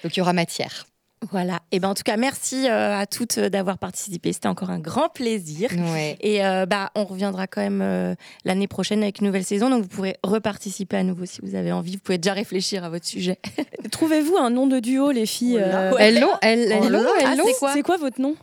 [0.04, 0.88] Donc il y aura matière.
[1.32, 1.62] Voilà.
[1.72, 4.34] Et ben en tout cas, merci euh, à toutes euh, d'avoir participé.
[4.34, 5.70] C'était encore un grand plaisir.
[5.94, 6.18] Ouais.
[6.20, 9.84] Et euh, bah on reviendra quand même euh, l'année prochaine avec une nouvelle saison, donc
[9.84, 11.94] vous pourrez reparticiper à nouveau si vous avez envie.
[11.94, 13.40] Vous pouvez déjà réfléchir à votre sujet.
[13.92, 15.98] Trouvez-vous un nom de duo, les filles euh, Ouais.
[16.08, 17.10] Elles l'ont, elles- elles Oh là l'ont, là.
[17.22, 17.46] elles Ah, l'ont.
[17.46, 18.36] c'est quoi C'est quoi votre nom?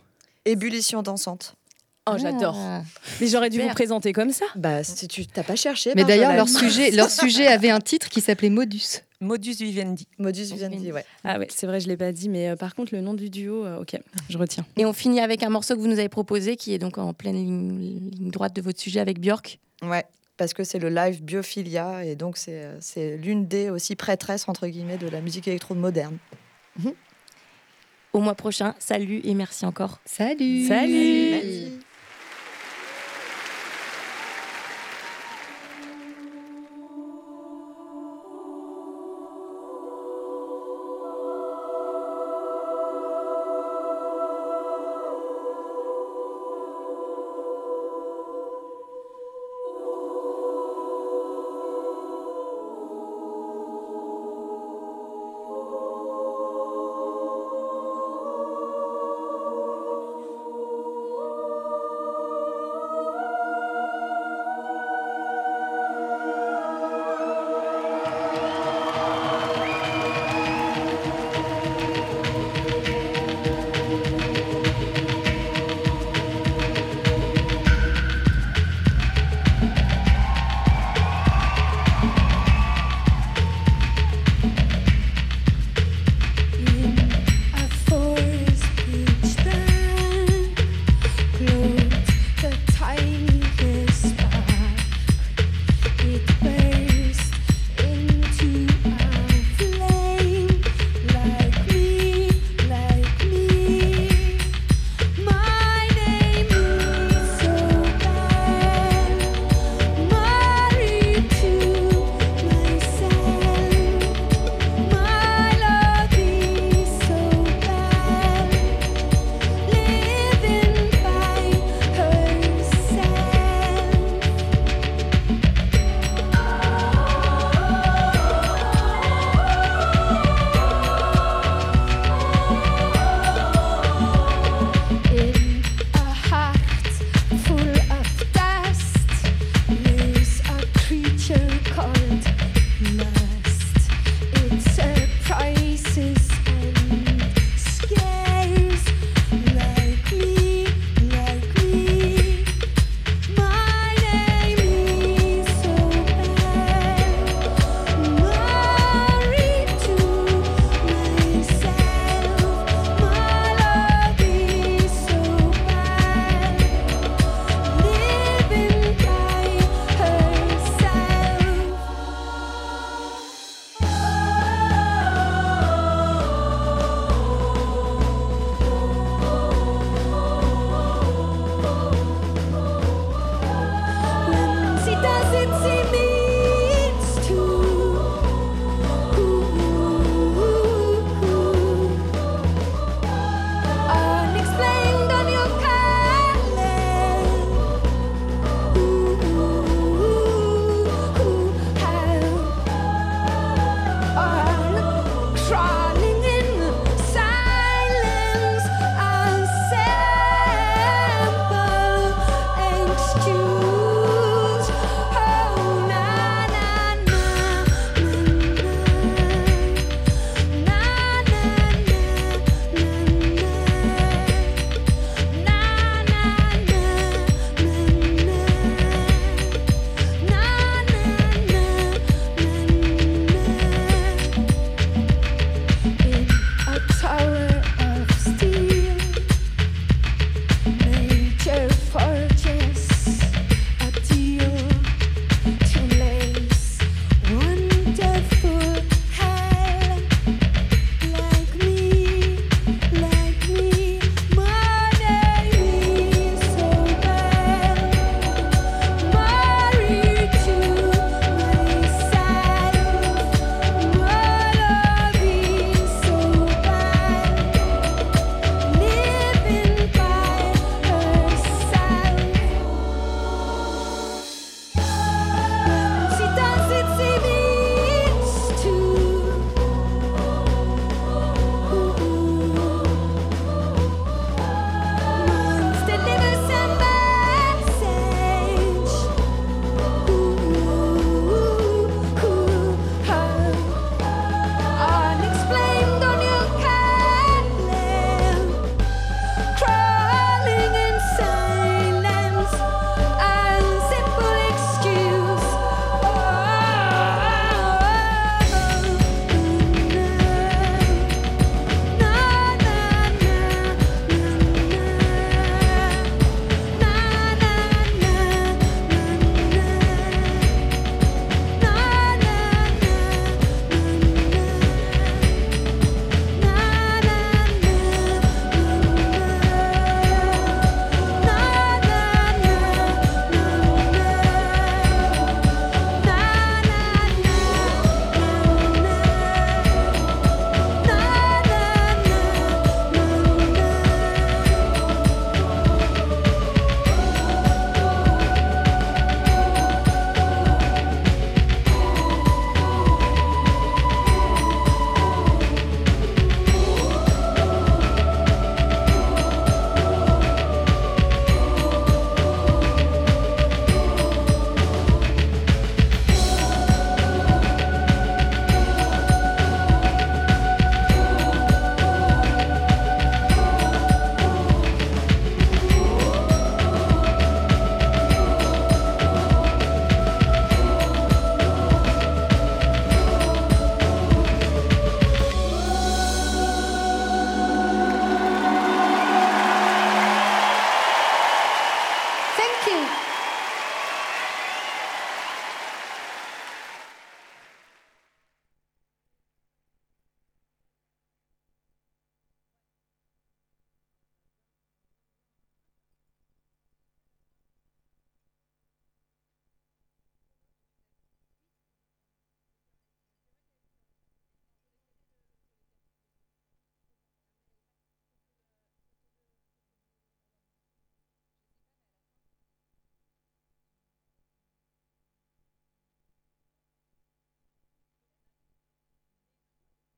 [0.45, 1.53] Ébullition dansante.
[2.09, 2.57] Oh, j'adore.
[3.19, 4.45] Mais j'aurais dû vous présenter comme ça.
[4.55, 5.93] Bah, si tu t'as pas cherché.
[5.95, 9.01] Mais d'ailleurs, leur sujet, leur sujet avait un titre qui s'appelait Modus.
[9.19, 10.07] Modus vivendi.
[10.17, 11.05] Modus vivendi, ouais.
[11.23, 13.29] Ah ouais, c'est vrai, je l'ai pas dit, mais euh, par contre, le nom du
[13.29, 13.99] duo, euh, ok,
[14.29, 14.65] je retiens.
[14.77, 17.13] Et on finit avec un morceau que vous nous avez proposé, qui est donc en
[17.13, 19.59] pleine ligne, ligne droite de votre sujet avec Björk.
[19.83, 20.05] Ouais,
[20.37, 24.49] parce que c'est le live Biophilia et donc c'est euh, c'est l'une des aussi prêtresses
[24.49, 26.17] entre guillemets de la musique électro moderne.
[28.13, 29.99] Au mois prochain, salut et merci encore.
[30.05, 30.65] Salut.
[30.67, 31.29] Salut.
[31.31, 31.71] Merci.